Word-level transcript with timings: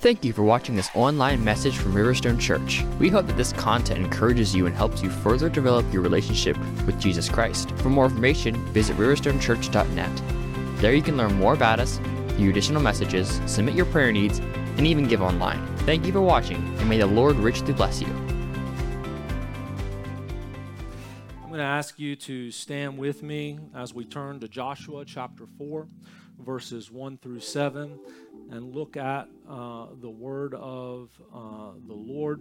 Thank 0.00 0.24
you 0.24 0.32
for 0.32 0.42
watching 0.42 0.76
this 0.76 0.88
online 0.94 1.44
message 1.44 1.76
from 1.76 1.92
Riverstone 1.92 2.40
Church. 2.40 2.82
We 2.98 3.10
hope 3.10 3.26
that 3.26 3.36
this 3.36 3.52
content 3.52 4.02
encourages 4.02 4.54
you 4.54 4.64
and 4.64 4.74
helps 4.74 5.02
you 5.02 5.10
further 5.10 5.50
develop 5.50 5.92
your 5.92 6.00
relationship 6.00 6.56
with 6.86 6.98
Jesus 6.98 7.28
Christ. 7.28 7.72
For 7.72 7.90
more 7.90 8.06
information, 8.06 8.54
visit 8.72 8.96
riverstonechurch.net. 8.96 10.22
There 10.80 10.94
you 10.94 11.02
can 11.02 11.18
learn 11.18 11.34
more 11.34 11.52
about 11.52 11.80
us, 11.80 11.98
view 12.28 12.48
additional 12.48 12.80
messages, 12.80 13.42
submit 13.44 13.74
your 13.74 13.84
prayer 13.84 14.10
needs, 14.10 14.38
and 14.78 14.86
even 14.86 15.06
give 15.06 15.20
online. 15.20 15.60
Thank 15.80 16.06
you 16.06 16.12
for 16.12 16.22
watching, 16.22 16.56
and 16.78 16.88
may 16.88 16.96
the 16.96 17.04
Lord 17.04 17.36
richly 17.36 17.74
bless 17.74 18.00
you. 18.00 18.08
I'm 21.42 21.48
going 21.48 21.58
to 21.58 21.64
ask 21.64 21.98
you 21.98 22.16
to 22.16 22.50
stand 22.50 22.96
with 22.96 23.22
me 23.22 23.58
as 23.74 23.92
we 23.92 24.06
turn 24.06 24.40
to 24.40 24.48
Joshua 24.48 25.04
chapter 25.04 25.44
4, 25.58 25.86
verses 26.38 26.90
1 26.90 27.18
through 27.18 27.40
7 27.40 27.98
and 28.50 28.74
look 28.74 28.96
at 28.96 29.28
uh, 29.48 29.86
the 30.00 30.10
word 30.10 30.54
of 30.54 31.10
uh, 31.32 31.72
the 31.86 31.94
Lord. 31.94 32.40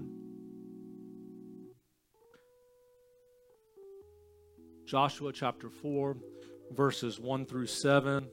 Joshua 4.88 5.32
chapter 5.32 5.70
4, 5.70 6.18
verses 6.72 7.20
1 7.20 7.46
through 7.46 7.68
7. 7.68 8.28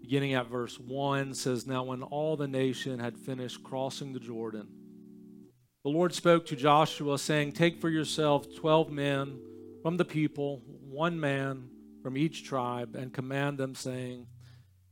Beginning 0.00 0.32
at 0.32 0.48
verse 0.48 0.80
1 0.80 1.34
says, 1.34 1.66
Now 1.66 1.84
when 1.84 2.02
all 2.02 2.36
the 2.36 2.48
nation 2.48 2.98
had 2.98 3.18
finished 3.18 3.62
crossing 3.62 4.14
the 4.14 4.20
Jordan, 4.20 4.68
the 5.84 5.90
Lord 5.90 6.14
spoke 6.14 6.46
to 6.46 6.56
Joshua, 6.56 7.18
saying, 7.18 7.52
Take 7.52 7.80
for 7.80 7.88
yourself 7.88 8.46
twelve 8.54 8.90
men 8.90 9.38
from 9.82 9.96
the 9.96 10.04
people, 10.04 10.62
one 10.66 11.18
man 11.18 11.70
from 12.02 12.18
each 12.18 12.44
tribe, 12.44 12.94
and 12.94 13.12
command 13.12 13.56
them, 13.56 13.74
saying, 13.74 14.26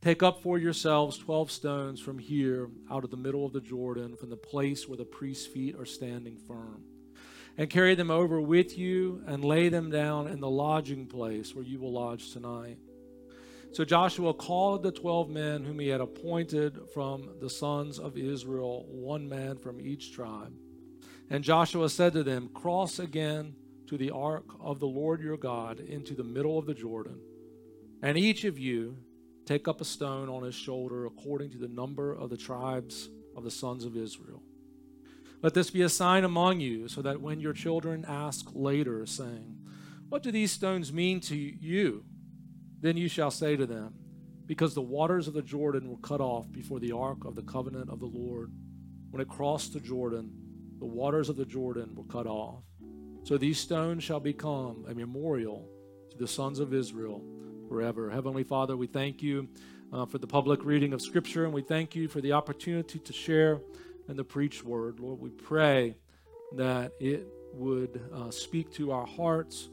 Take 0.01 0.23
up 0.23 0.41
for 0.41 0.57
yourselves 0.57 1.17
twelve 1.17 1.51
stones 1.51 1.99
from 1.99 2.19
here 2.19 2.69
out 2.89 3.03
of 3.03 3.11
the 3.11 3.17
middle 3.17 3.45
of 3.45 3.51
the 3.51 3.59
Jordan, 3.59 4.15
from 4.15 4.29
the 4.29 4.37
place 4.37 4.87
where 4.87 4.97
the 4.97 5.03
priest's 5.03 5.45
feet 5.45 5.75
are 5.75 5.85
standing 5.85 6.37
firm. 6.47 6.83
And 7.57 7.69
carry 7.69 7.95
them 7.95 8.09
over 8.09 8.39
with 8.39 8.77
you 8.77 9.21
and 9.27 9.43
lay 9.43 9.67
them 9.67 9.91
down 9.91 10.27
in 10.27 10.39
the 10.39 10.49
lodging 10.49 11.05
place 11.05 11.53
where 11.53 11.65
you 11.65 11.79
will 11.79 11.91
lodge 11.91 12.31
tonight. 12.31 12.77
So 13.73 13.83
Joshua 13.83 14.33
called 14.33 14.83
the 14.83 14.91
twelve 14.93 15.29
men 15.29 15.65
whom 15.65 15.79
he 15.79 15.89
had 15.89 15.99
appointed 15.99 16.79
from 16.93 17.31
the 17.41 17.49
sons 17.49 17.99
of 17.99 18.17
Israel, 18.17 18.85
one 18.87 19.27
man 19.27 19.57
from 19.57 19.81
each 19.81 20.13
tribe. 20.13 20.53
And 21.29 21.43
Joshua 21.43 21.89
said 21.89 22.13
to 22.13 22.23
them, 22.23 22.49
Cross 22.53 22.99
again 22.99 23.53
to 23.87 23.97
the 23.97 24.11
ark 24.11 24.45
of 24.61 24.79
the 24.79 24.87
Lord 24.87 25.21
your 25.21 25.35
God 25.35 25.81
into 25.81 26.13
the 26.13 26.23
middle 26.23 26.57
of 26.57 26.65
the 26.65 26.73
Jordan. 26.73 27.19
And 28.01 28.17
each 28.17 28.45
of 28.45 28.57
you 28.57 28.95
take 29.49 29.67
up 29.67 29.81
a 29.81 29.85
stone 29.85 30.29
on 30.29 30.43
his 30.43 30.53
shoulder 30.53 31.07
according 31.07 31.49
to 31.49 31.57
the 31.57 31.67
number 31.67 32.13
of 32.13 32.29
the 32.29 32.37
tribes 32.37 33.09
of 33.35 33.43
the 33.43 33.49
sons 33.49 33.83
of 33.83 33.97
Israel. 33.97 34.43
Let 35.41 35.55
this 35.55 35.71
be 35.71 35.81
a 35.81 35.89
sign 35.89 36.23
among 36.23 36.59
you, 36.59 36.87
so 36.87 37.01
that 37.01 37.19
when 37.19 37.39
your 37.39 37.53
children 37.53 38.05
ask 38.07 38.45
later, 38.53 39.07
saying, 39.07 39.57
What 40.07 40.21
do 40.21 40.31
these 40.31 40.51
stones 40.51 40.93
mean 40.93 41.19
to 41.21 41.35
you? 41.35 42.03
Then 42.79 42.95
you 42.95 43.07
shall 43.07 43.31
say 43.31 43.55
to 43.55 43.65
them, 43.65 43.95
Because 44.45 44.75
the 44.75 44.83
waters 44.83 45.27
of 45.27 45.33
the 45.33 45.41
Jordan 45.41 45.89
were 45.89 45.97
cut 45.97 46.21
off 46.21 46.51
before 46.51 46.79
the 46.79 46.91
ark 46.91 47.25
of 47.25 47.33
the 47.33 47.41
covenant 47.41 47.89
of 47.89 47.99
the 47.99 48.05
Lord. 48.05 48.51
When 49.09 49.19
it 49.19 49.29
crossed 49.29 49.73
the 49.73 49.79
Jordan, 49.79 50.31
the 50.77 50.85
waters 50.85 51.27
of 51.27 51.37
the 51.37 51.45
Jordan 51.45 51.95
were 51.95 52.03
cut 52.03 52.27
off. 52.27 52.61
So 53.23 53.35
these 53.35 53.57
stones 53.57 54.03
shall 54.03 54.19
become 54.19 54.85
a 54.87 54.93
memorial 54.93 55.67
to 56.11 56.17
the 56.17 56.27
sons 56.27 56.59
of 56.59 56.71
Israel 56.71 57.23
forever. 57.69 58.09
Heavenly 58.09 58.43
Father, 58.43 58.75
we 58.75 58.87
thank 58.87 59.21
you 59.21 59.47
uh, 59.93 60.07
for 60.07 60.17
the 60.17 60.27
public 60.27 60.65
reading 60.65 60.91
of 60.91 61.01
Scripture, 61.01 61.45
and 61.45 61.53
we 61.53 61.61
thank 61.61 61.95
you 61.95 62.07
for 62.07 62.19
the 62.19 62.33
opportunity 62.33 62.97
to 62.97 63.13
share 63.13 63.61
in 64.09 64.17
the 64.17 64.23
preached 64.23 64.63
word. 64.63 64.99
Lord, 64.99 65.19
we 65.19 65.29
pray 65.29 65.95
that 66.57 66.91
it 66.99 67.27
would 67.53 68.01
uh, 68.11 68.31
speak 68.31 68.73
to 68.73 68.91
our 68.91 69.05
hearts. 69.05 69.69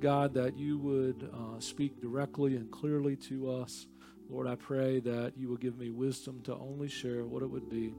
God, 0.00 0.34
that 0.34 0.58
you 0.58 0.76
would 0.76 1.30
uh, 1.32 1.58
speak 1.58 2.02
directly 2.02 2.56
and 2.56 2.70
clearly 2.70 3.16
to 3.16 3.50
us. 3.50 3.86
Lord, 4.28 4.46
I 4.46 4.56
pray 4.56 5.00
that 5.00 5.34
you 5.38 5.48
will 5.48 5.56
give 5.56 5.78
me 5.78 5.90
wisdom 5.90 6.42
to 6.42 6.54
only 6.54 6.88
share 6.88 7.24
what 7.24 7.42
it 7.42 7.46
would 7.46 7.70
be 7.70 7.94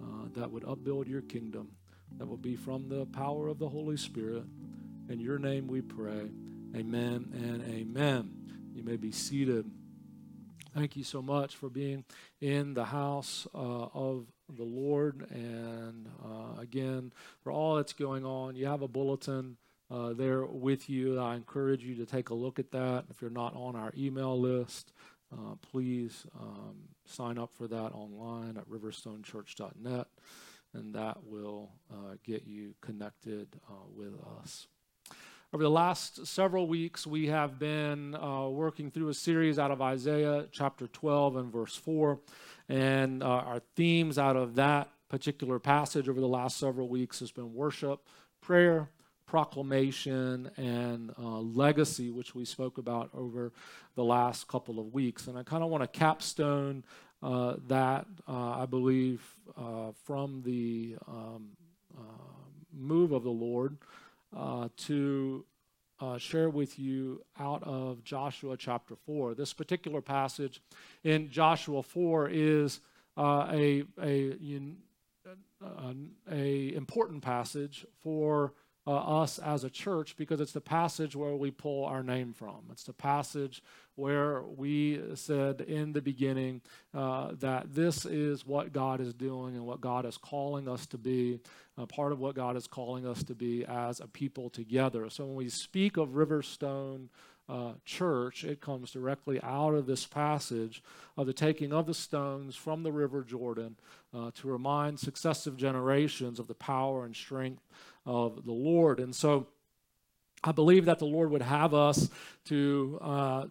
uh, 0.00 0.28
that 0.36 0.50
would 0.50 0.64
upbuild 0.64 1.08
your 1.08 1.22
kingdom, 1.22 1.72
that 2.18 2.26
will 2.26 2.36
be 2.36 2.54
from 2.54 2.88
the 2.88 3.06
power 3.06 3.48
of 3.48 3.58
the 3.58 3.68
Holy 3.68 3.96
Spirit. 3.96 4.44
In 5.08 5.18
your 5.18 5.38
name 5.38 5.66
we 5.66 5.80
pray. 5.80 6.30
Amen 6.76 7.30
and 7.32 7.62
amen. 7.64 8.30
You 8.74 8.82
may 8.82 8.96
be 8.96 9.12
seated. 9.12 9.70
Thank 10.74 10.96
you 10.96 11.04
so 11.04 11.20
much 11.20 11.56
for 11.56 11.68
being 11.68 12.04
in 12.40 12.72
the 12.72 12.86
house 12.86 13.46
uh, 13.54 13.58
of 13.58 14.26
the 14.48 14.62
Lord. 14.62 15.26
And 15.30 16.08
uh, 16.24 16.60
again, 16.60 17.12
for 17.42 17.52
all 17.52 17.76
that's 17.76 17.92
going 17.92 18.24
on, 18.24 18.56
you 18.56 18.66
have 18.66 18.80
a 18.80 18.88
bulletin 18.88 19.58
uh, 19.90 20.14
there 20.14 20.46
with 20.46 20.88
you. 20.88 21.20
I 21.20 21.36
encourage 21.36 21.84
you 21.84 21.94
to 21.96 22.06
take 22.06 22.30
a 22.30 22.34
look 22.34 22.58
at 22.58 22.70
that. 22.72 23.04
If 23.10 23.20
you're 23.20 23.30
not 23.30 23.54
on 23.54 23.76
our 23.76 23.92
email 23.96 24.38
list, 24.38 24.92
uh, 25.32 25.56
please 25.60 26.26
um, 26.40 26.76
sign 27.04 27.36
up 27.36 27.50
for 27.54 27.68
that 27.68 27.92
online 27.92 28.56
at 28.56 28.68
riverstonechurch.net, 28.70 30.06
and 30.72 30.94
that 30.94 31.18
will 31.24 31.70
uh, 31.90 32.14
get 32.24 32.46
you 32.46 32.74
connected 32.80 33.48
uh, 33.68 33.74
with 33.94 34.14
us. 34.40 34.68
Over 35.54 35.64
the 35.64 35.70
last 35.70 36.26
several 36.26 36.66
weeks, 36.66 37.06
we 37.06 37.26
have 37.26 37.58
been 37.58 38.14
uh, 38.14 38.48
working 38.48 38.90
through 38.90 39.10
a 39.10 39.14
series 39.14 39.58
out 39.58 39.70
of 39.70 39.82
Isaiah 39.82 40.46
chapter 40.50 40.86
12 40.86 41.36
and 41.36 41.52
verse 41.52 41.76
4. 41.76 42.18
And 42.70 43.22
uh, 43.22 43.26
our 43.26 43.60
themes 43.76 44.16
out 44.16 44.34
of 44.34 44.54
that 44.54 44.88
particular 45.10 45.58
passage 45.58 46.08
over 46.08 46.22
the 46.22 46.26
last 46.26 46.56
several 46.56 46.88
weeks 46.88 47.20
has 47.20 47.30
been 47.30 47.52
worship, 47.52 48.00
prayer, 48.40 48.88
proclamation, 49.26 50.50
and 50.56 51.12
uh, 51.18 51.40
legacy, 51.40 52.10
which 52.10 52.34
we 52.34 52.46
spoke 52.46 52.78
about 52.78 53.10
over 53.12 53.52
the 53.94 54.04
last 54.04 54.48
couple 54.48 54.78
of 54.78 54.94
weeks. 54.94 55.26
And 55.26 55.36
I 55.36 55.42
kind 55.42 55.62
of 55.62 55.68
want 55.68 55.82
to 55.82 55.98
capstone 55.98 56.82
uh, 57.22 57.56
that, 57.68 58.06
uh, 58.26 58.52
I 58.52 58.64
believe, 58.64 59.22
uh, 59.54 59.92
from 60.06 60.40
the 60.46 60.96
um, 61.06 61.50
move 62.74 63.12
of 63.12 63.22
the 63.22 63.28
Lord 63.28 63.76
uh, 64.36 64.68
to 64.76 65.44
uh, 66.00 66.18
share 66.18 66.50
with 66.50 66.78
you 66.78 67.22
out 67.38 67.62
of 67.62 68.02
Joshua 68.02 68.56
chapter 68.56 68.96
4. 69.06 69.34
This 69.34 69.52
particular 69.52 70.00
passage 70.00 70.60
in 71.04 71.30
Joshua 71.30 71.82
4 71.82 72.28
is 72.30 72.80
uh, 73.16 73.46
a, 73.50 73.84
a, 74.02 74.36
uh, 75.64 75.92
a 76.30 76.74
important 76.74 77.22
passage 77.22 77.86
for 78.00 78.52
uh, 78.86 78.90
us 78.90 79.38
as 79.38 79.62
a 79.64 79.70
church 79.70 80.16
because 80.16 80.40
it's 80.40 80.52
the 80.52 80.60
passage 80.60 81.14
where 81.14 81.36
we 81.36 81.50
pull 81.50 81.84
our 81.84 82.02
name 82.02 82.32
from. 82.32 82.62
It's 82.70 82.84
the 82.84 82.92
passage 82.92 83.62
where 83.94 84.42
we 84.42 85.00
said 85.14 85.60
in 85.60 85.92
the 85.92 86.00
beginning 86.00 86.60
uh, 86.94 87.32
that 87.40 87.74
this 87.74 88.06
is 88.06 88.46
what 88.46 88.72
God 88.72 89.00
is 89.00 89.12
doing 89.12 89.54
and 89.54 89.66
what 89.66 89.80
God 89.80 90.06
is 90.06 90.16
calling 90.16 90.68
us 90.68 90.86
to 90.86 90.98
be, 90.98 91.40
part 91.88 92.12
of 92.12 92.18
what 92.18 92.34
God 92.34 92.56
is 92.56 92.66
calling 92.66 93.06
us 93.06 93.22
to 93.24 93.34
be 93.34 93.64
as 93.66 94.00
a 94.00 94.06
people 94.06 94.50
together. 94.50 95.10
So 95.10 95.24
when 95.24 95.34
we 95.34 95.48
speak 95.48 95.96
of 95.96 96.10
Riverstone, 96.10 97.08
uh, 97.48 97.72
church, 97.84 98.44
it 98.44 98.60
comes 98.60 98.92
directly 98.92 99.40
out 99.42 99.74
of 99.74 99.86
this 99.86 100.06
passage 100.06 100.82
of 101.16 101.26
the 101.26 101.32
taking 101.32 101.72
of 101.72 101.86
the 101.86 101.94
stones 101.94 102.56
from 102.56 102.82
the 102.82 102.92
River 102.92 103.22
Jordan 103.22 103.76
uh, 104.14 104.30
to 104.36 104.48
remind 104.48 104.98
successive 104.98 105.56
generations 105.56 106.38
of 106.38 106.46
the 106.46 106.54
power 106.54 107.04
and 107.04 107.14
strength 107.14 107.62
of 108.06 108.44
the 108.44 108.52
Lord. 108.52 109.00
And 109.00 109.14
so 109.14 109.48
I 110.44 110.52
believe 110.52 110.86
that 110.86 110.98
the 110.98 111.04
Lord 111.04 111.30
would 111.30 111.42
have 111.42 111.74
us 111.74 112.08
to 112.46 112.98
uh, 113.00 113.44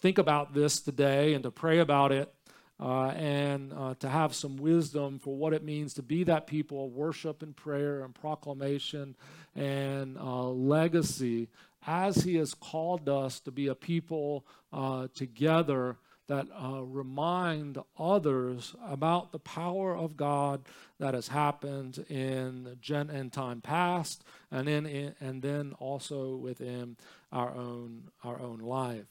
think 0.00 0.18
about 0.18 0.54
this 0.54 0.80
today 0.80 1.34
and 1.34 1.42
to 1.44 1.50
pray 1.50 1.78
about 1.78 2.12
it. 2.12 2.32
Uh, 2.78 3.06
and 3.12 3.72
uh, 3.72 3.94
to 3.94 4.06
have 4.06 4.34
some 4.34 4.58
wisdom 4.58 5.18
for 5.18 5.34
what 5.34 5.54
it 5.54 5.64
means 5.64 5.94
to 5.94 6.02
be 6.02 6.24
that 6.24 6.46
people 6.46 6.84
of 6.84 6.92
worship 6.92 7.42
and 7.42 7.56
prayer 7.56 8.04
and 8.04 8.14
proclamation 8.14 9.16
and 9.54 10.18
uh, 10.18 10.46
legacy 10.50 11.48
as 11.86 12.16
He 12.16 12.34
has 12.34 12.52
called 12.52 13.08
us 13.08 13.40
to 13.40 13.50
be 13.50 13.68
a 13.68 13.74
people 13.74 14.44
uh, 14.74 15.08
together 15.14 15.96
that 16.28 16.48
uh, 16.52 16.82
remind 16.82 17.78
others 17.98 18.74
about 18.84 19.30
the 19.32 19.38
power 19.38 19.96
of 19.96 20.16
God 20.16 20.62
that 20.98 21.14
has 21.14 21.28
happened 21.28 22.04
in 22.08 22.76
gen 22.80 23.10
in 23.10 23.30
time 23.30 23.60
past, 23.60 24.24
and 24.50 24.68
in, 24.68 24.86
in 24.86 25.14
and 25.20 25.42
then 25.42 25.72
also 25.78 26.36
within 26.36 26.96
our 27.30 27.54
own 27.54 28.10
our 28.24 28.40
own 28.40 28.58
life. 28.58 29.06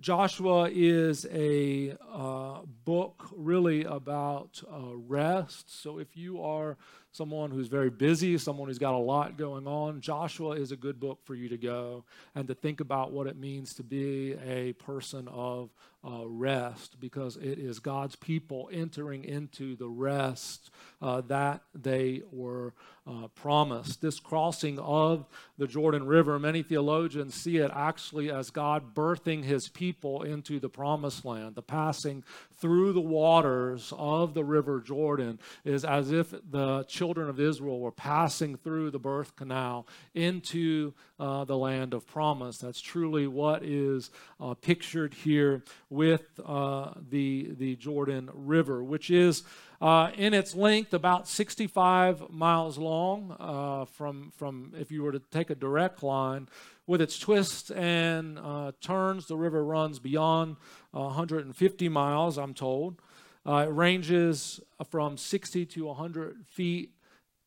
Joshua 0.00 0.70
is 0.72 1.26
a 1.30 1.94
uh, 2.10 2.60
book 2.84 3.28
really 3.36 3.84
about 3.84 4.62
uh, 4.66 4.96
rest. 4.96 5.82
So 5.82 5.98
if 5.98 6.16
you 6.16 6.42
are 6.42 6.78
someone 7.12 7.50
who's 7.50 7.68
very 7.68 7.90
busy, 7.90 8.38
someone 8.38 8.68
who's 8.68 8.78
got 8.78 8.94
a 8.94 8.98
lot 8.98 9.36
going 9.36 9.66
on, 9.66 10.00
Joshua 10.00 10.52
is 10.52 10.72
a 10.72 10.76
good 10.76 11.00
book 11.00 11.18
for 11.24 11.34
you 11.34 11.48
to 11.48 11.58
go 11.58 12.04
and 12.34 12.46
to 12.48 12.54
think 12.54 12.80
about 12.80 13.12
what 13.12 13.26
it 13.26 13.36
means 13.36 13.74
to 13.74 13.82
be 13.82 14.34
a 14.44 14.72
person 14.74 15.28
of 15.28 15.70
uh, 16.02 16.26
rest 16.26 16.98
because 16.98 17.36
it 17.36 17.58
is 17.58 17.78
God's 17.78 18.16
people 18.16 18.70
entering 18.72 19.24
into 19.24 19.76
the 19.76 19.88
rest 19.88 20.70
uh, 21.02 21.20
that 21.22 21.62
they 21.74 22.22
were 22.32 22.72
uh, 23.06 23.28
promised. 23.34 24.00
This 24.00 24.18
crossing 24.18 24.78
of 24.78 25.26
the 25.58 25.66
Jordan 25.66 26.06
River, 26.06 26.38
many 26.38 26.62
theologians 26.62 27.34
see 27.34 27.58
it 27.58 27.70
actually 27.74 28.30
as 28.30 28.50
God 28.50 28.94
birthing 28.94 29.44
his 29.44 29.68
people 29.68 30.22
into 30.22 30.58
the 30.58 30.68
promised 30.68 31.24
land. 31.24 31.54
The 31.54 31.62
passing 31.62 32.24
through 32.60 32.92
the 32.92 33.00
waters 33.00 33.92
of 33.96 34.32
the 34.32 34.44
river 34.44 34.80
Jordan 34.80 35.38
is 35.64 35.84
as 35.84 36.12
if 36.12 36.32
the 36.50 36.84
children 37.00 37.30
of 37.30 37.40
Israel 37.40 37.80
were 37.80 37.90
passing 37.90 38.58
through 38.58 38.90
the 38.90 38.98
birth 38.98 39.34
canal 39.34 39.86
into 40.12 40.92
uh, 41.18 41.46
the 41.46 41.56
land 41.56 41.94
of 41.94 42.06
promise. 42.06 42.58
That's 42.58 42.78
truly 42.78 43.26
what 43.26 43.62
is 43.62 44.10
uh, 44.38 44.52
pictured 44.52 45.14
here 45.14 45.62
with 45.88 46.38
uh, 46.44 46.92
the, 47.08 47.54
the 47.56 47.76
Jordan 47.76 48.28
River, 48.34 48.84
which 48.84 49.10
is 49.10 49.44
uh, 49.80 50.10
in 50.14 50.34
its 50.34 50.54
length 50.54 50.92
about 50.92 51.26
65 51.26 52.28
miles 52.28 52.76
long 52.76 53.34
uh, 53.40 53.86
from, 53.86 54.30
from 54.36 54.74
if 54.78 54.92
you 54.92 55.02
were 55.02 55.12
to 55.12 55.22
take 55.30 55.48
a 55.48 55.54
direct 55.54 56.02
line. 56.02 56.50
With 56.86 57.00
its 57.00 57.18
twists 57.18 57.70
and 57.70 58.38
uh, 58.38 58.72
turns, 58.82 59.26
the 59.26 59.38
river 59.38 59.64
runs 59.64 59.98
beyond 60.00 60.56
150 60.90 61.88
miles, 61.88 62.36
I'm 62.36 62.52
told. 62.52 63.00
Uh, 63.46 63.66
it 63.68 63.72
ranges 63.72 64.60
from 64.90 65.16
60 65.16 65.66
to 65.66 65.86
100 65.86 66.44
feet 66.46 66.92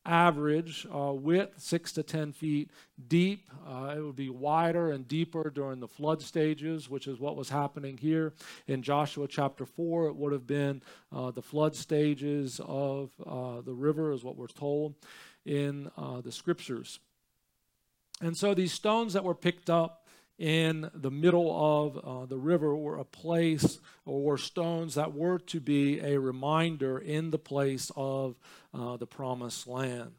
average 0.06 0.86
uh, 0.94 1.12
width, 1.12 1.60
six 1.60 1.92
to 1.92 2.02
10 2.02 2.32
feet 2.32 2.70
deep. 3.08 3.48
Uh, 3.66 3.94
it 3.96 4.00
would 4.00 4.16
be 4.16 4.28
wider 4.28 4.90
and 4.90 5.08
deeper 5.08 5.50
during 5.50 5.80
the 5.80 5.88
flood 5.88 6.20
stages, 6.20 6.90
which 6.90 7.06
is 7.06 7.18
what 7.18 7.36
was 7.36 7.48
happening 7.48 7.96
here 7.96 8.32
in 8.66 8.82
Joshua 8.82 9.26
chapter 9.26 9.64
4. 9.64 10.08
It 10.08 10.16
would 10.16 10.32
have 10.32 10.46
been 10.46 10.82
uh, 11.12 11.30
the 11.30 11.42
flood 11.42 11.74
stages 11.74 12.60
of 12.66 13.10
uh, 13.26 13.62
the 13.62 13.72
river, 13.72 14.12
is 14.12 14.22
what 14.22 14.36
we're 14.36 14.46
told 14.46 14.94
in 15.46 15.90
uh, 15.96 16.20
the 16.20 16.32
scriptures. 16.32 17.00
And 18.20 18.36
so 18.36 18.54
these 18.54 18.72
stones 18.72 19.12
that 19.14 19.24
were 19.24 19.34
picked 19.34 19.70
up 19.70 20.03
in 20.38 20.90
the 20.94 21.10
middle 21.10 21.50
of 21.84 21.98
uh, 21.98 22.26
the 22.26 22.36
river 22.36 22.74
were 22.76 22.98
a 22.98 23.04
place 23.04 23.78
or 24.04 24.36
stones 24.36 24.94
that 24.94 25.14
were 25.14 25.38
to 25.38 25.60
be 25.60 26.00
a 26.00 26.18
reminder 26.18 26.98
in 26.98 27.30
the 27.30 27.38
place 27.38 27.90
of 27.96 28.34
uh, 28.72 28.96
the 28.96 29.06
promised 29.06 29.66
land. 29.66 30.12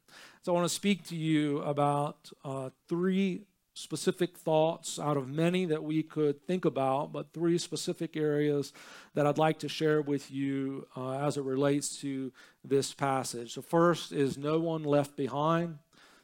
So 0.44 0.54
I 0.54 0.56
want 0.56 0.70
to 0.70 0.76
speak 0.76 1.06
to 1.08 1.16
you 1.16 1.60
about 1.60 2.32
uh, 2.44 2.70
three 2.88 3.44
specific 3.74 4.38
thoughts 4.38 4.98
out 5.00 5.18
of 5.18 5.28
many 5.28 5.66
that 5.66 5.84
we 5.84 6.02
could 6.02 6.42
think 6.48 6.64
about, 6.64 7.12
but 7.12 7.34
three 7.34 7.58
specific 7.58 8.16
areas 8.16 8.72
that 9.16 9.28
I'd 9.28 9.38
like 9.38 9.60
to 9.60 9.70
share 9.70 10.02
with 10.02 10.32
you 10.32 10.88
uh, 10.96 11.18
as 11.18 11.36
it 11.36 11.44
relates 11.44 11.98
to 12.02 12.32
this 12.64 12.94
passage. 12.94 13.56
The 13.56 13.62
first 13.62 14.14
is 14.14 14.38
no 14.38 14.60
one 14.60 14.84
left 14.84 15.18
behind. 15.18 15.80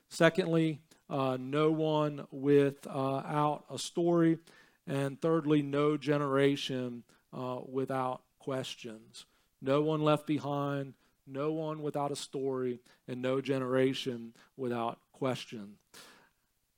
Secondly, 0.07 0.79
uh, 1.11 1.37
no 1.39 1.71
one 1.71 2.25
without 2.31 3.65
uh, 3.69 3.75
a 3.75 3.77
story, 3.77 4.39
and 4.87 5.21
thirdly, 5.21 5.61
no 5.61 5.97
generation 5.97 7.03
uh, 7.33 7.59
without 7.69 8.21
questions. 8.39 9.25
No 9.61 9.81
one 9.81 10.01
left 10.01 10.25
behind, 10.25 10.93
no 11.27 11.51
one 11.51 11.83
without 11.83 12.11
a 12.11 12.15
story, 12.15 12.79
and 13.07 13.21
no 13.21 13.41
generation 13.41 14.33
without 14.55 14.99
question. 15.11 15.73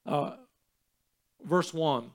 Uh, 0.05 0.35
verse 1.45 1.73
1 1.73 2.09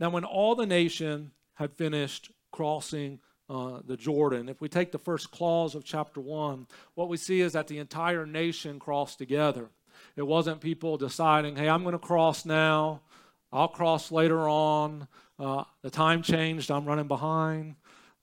Now, 0.00 0.10
when 0.10 0.24
all 0.24 0.56
the 0.56 0.66
nation 0.66 1.30
had 1.54 1.72
finished 1.72 2.30
crossing 2.50 3.20
uh, 3.48 3.80
the 3.86 3.96
Jordan. 3.96 4.48
If 4.48 4.60
we 4.62 4.68
take 4.68 4.92
the 4.92 4.98
first 4.98 5.30
clause 5.30 5.74
of 5.74 5.84
chapter 5.84 6.20
1, 6.20 6.66
what 6.94 7.08
we 7.08 7.18
see 7.18 7.40
is 7.40 7.52
that 7.52 7.68
the 7.68 7.78
entire 7.78 8.24
nation 8.24 8.78
crossed 8.78 9.18
together. 9.18 9.68
It 10.16 10.26
wasn't 10.26 10.60
people 10.60 10.96
deciding, 10.96 11.56
hey, 11.56 11.68
I'm 11.68 11.82
going 11.82 11.92
to 11.92 11.98
cross 11.98 12.44
now. 12.44 13.00
I'll 13.52 13.68
cross 13.68 14.10
later 14.10 14.48
on. 14.48 15.08
Uh, 15.38 15.64
the 15.82 15.90
time 15.90 16.22
changed. 16.22 16.70
I'm 16.70 16.84
running 16.84 17.08
behind. 17.08 17.76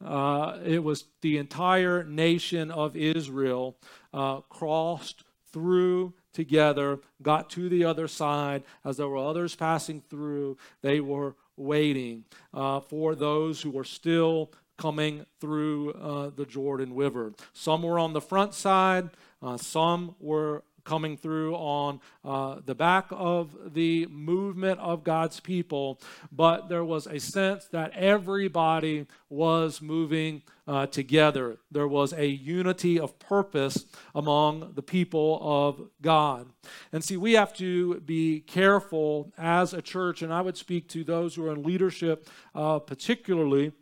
Uh, 0.03 0.57
it 0.65 0.83
was 0.83 1.05
the 1.21 1.37
entire 1.37 2.03
nation 2.03 2.71
of 2.71 2.95
Israel 2.95 3.77
uh, 4.13 4.37
crossed 4.41 5.23
through 5.51 6.13
together, 6.33 6.99
got 7.21 7.49
to 7.51 7.69
the 7.69 7.83
other 7.83 8.07
side. 8.07 8.63
As 8.85 8.97
there 8.97 9.07
were 9.07 9.17
others 9.17 9.55
passing 9.55 10.01
through, 10.09 10.57
they 10.81 10.99
were 11.01 11.35
waiting 11.57 12.23
uh, 12.53 12.79
for 12.79 13.15
those 13.15 13.61
who 13.61 13.71
were 13.71 13.83
still 13.83 14.51
coming 14.77 15.25
through 15.41 15.91
uh, 15.91 16.29
the 16.33 16.45
Jordan 16.45 16.95
River. 16.95 17.33
Some 17.51 17.83
were 17.83 17.99
on 17.99 18.13
the 18.13 18.21
front 18.21 18.53
side, 18.53 19.09
uh, 19.41 19.57
some 19.57 20.15
were 20.19 20.63
coming 20.89 21.15
through 21.15 21.53
on 21.53 22.01
uh, 22.25 22.55
the 22.65 22.73
back 22.73 23.05
of 23.11 23.55
the 23.75 24.07
movement 24.07 24.79
of 24.79 25.03
God's 25.03 25.39
people, 25.39 26.01
but 26.31 26.67
there 26.67 26.83
was 26.83 27.05
a 27.05 27.19
sense 27.19 27.65
that 27.65 27.91
everybody 27.93 29.05
was 29.29 29.83
moving 29.83 30.41
uh, 30.67 30.87
together. 30.87 31.57
There 31.71 31.87
was 31.87 32.11
a 32.13 32.25
unity 32.25 32.99
of 32.99 33.19
purpose 33.19 33.85
among 34.15 34.73
the 34.73 34.81
people 34.81 35.39
of 35.41 35.89
God. 36.01 36.47
And 36.91 37.03
see, 37.03 37.17
we 37.17 37.33
have 37.33 37.53
to 37.57 37.99
be 38.01 38.39
careful 38.41 39.31
as 39.37 39.73
a 39.73 39.81
church, 39.83 40.23
and 40.23 40.33
I 40.33 40.41
would 40.41 40.57
speak 40.57 40.87
to 40.89 41.03
those 41.03 41.35
who 41.35 41.45
are 41.45 41.53
in 41.53 41.61
leadership 41.61 42.27
uh, 42.55 42.79
particularly 42.79 43.73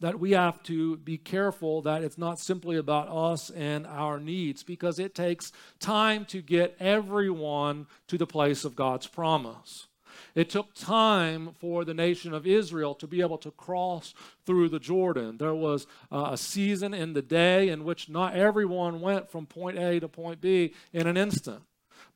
that 0.00 0.18
we 0.18 0.32
have 0.32 0.62
to 0.64 0.96
be 0.98 1.16
careful 1.16 1.82
that 1.82 2.02
it's 2.02 2.18
not 2.18 2.38
simply 2.38 2.76
about 2.76 3.08
us 3.08 3.50
and 3.50 3.86
our 3.86 4.18
needs 4.18 4.62
because 4.62 4.98
it 4.98 5.14
takes 5.14 5.52
time 5.80 6.24
to 6.26 6.42
get 6.42 6.76
everyone 6.80 7.86
to 8.08 8.18
the 8.18 8.26
place 8.26 8.64
of 8.64 8.76
God's 8.76 9.06
promise. 9.06 9.86
It 10.34 10.50
took 10.50 10.74
time 10.74 11.50
for 11.60 11.84
the 11.84 11.94
nation 11.94 12.34
of 12.34 12.46
Israel 12.46 12.94
to 12.96 13.06
be 13.06 13.20
able 13.20 13.38
to 13.38 13.52
cross 13.52 14.14
through 14.44 14.68
the 14.68 14.80
Jordan. 14.80 15.38
There 15.38 15.54
was 15.54 15.86
uh, 16.10 16.30
a 16.32 16.36
season 16.36 16.92
in 16.92 17.12
the 17.12 17.22
day 17.22 17.68
in 17.68 17.84
which 17.84 18.08
not 18.08 18.34
everyone 18.34 19.00
went 19.00 19.30
from 19.30 19.46
point 19.46 19.78
A 19.78 20.00
to 20.00 20.08
point 20.08 20.40
B 20.40 20.74
in 20.92 21.06
an 21.06 21.16
instant. 21.16 21.62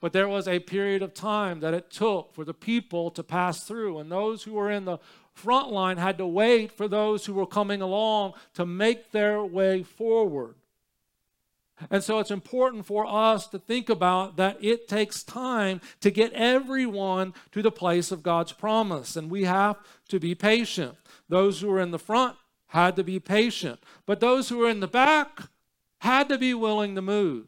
But 0.00 0.12
there 0.12 0.28
was 0.28 0.46
a 0.46 0.60
period 0.60 1.02
of 1.02 1.12
time 1.12 1.60
that 1.60 1.74
it 1.74 1.90
took 1.90 2.32
for 2.32 2.44
the 2.44 2.54
people 2.54 3.10
to 3.12 3.22
pass 3.24 3.64
through. 3.64 3.98
And 3.98 4.10
those 4.10 4.44
who 4.44 4.52
were 4.52 4.70
in 4.70 4.84
the 4.84 4.98
front 5.38 5.70
line 5.70 5.96
had 5.96 6.18
to 6.18 6.26
wait 6.26 6.72
for 6.72 6.88
those 6.88 7.24
who 7.24 7.34
were 7.34 7.46
coming 7.46 7.80
along 7.80 8.34
to 8.54 8.66
make 8.66 9.12
their 9.12 9.42
way 9.42 9.82
forward. 9.82 10.54
And 11.90 12.02
so 12.02 12.18
it's 12.18 12.32
important 12.32 12.86
for 12.86 13.06
us 13.06 13.46
to 13.48 13.58
think 13.58 13.88
about 13.88 14.36
that 14.36 14.58
it 14.60 14.88
takes 14.88 15.22
time 15.22 15.80
to 16.00 16.10
get 16.10 16.32
everyone 16.32 17.34
to 17.52 17.62
the 17.62 17.70
place 17.70 18.10
of 18.10 18.24
God's 18.24 18.52
promise. 18.52 19.14
And 19.14 19.30
we 19.30 19.44
have 19.44 19.76
to 20.08 20.18
be 20.18 20.34
patient. 20.34 20.96
Those 21.28 21.60
who 21.60 21.70
are 21.70 21.80
in 21.80 21.92
the 21.92 21.98
front 21.98 22.36
had 22.68 22.96
to 22.96 23.04
be 23.04 23.20
patient, 23.20 23.80
but 24.06 24.20
those 24.20 24.48
who 24.48 24.62
are 24.64 24.68
in 24.68 24.80
the 24.80 24.88
back 24.88 25.48
had 26.00 26.28
to 26.28 26.36
be 26.38 26.52
willing 26.52 26.94
to 26.96 27.02
move. 27.02 27.46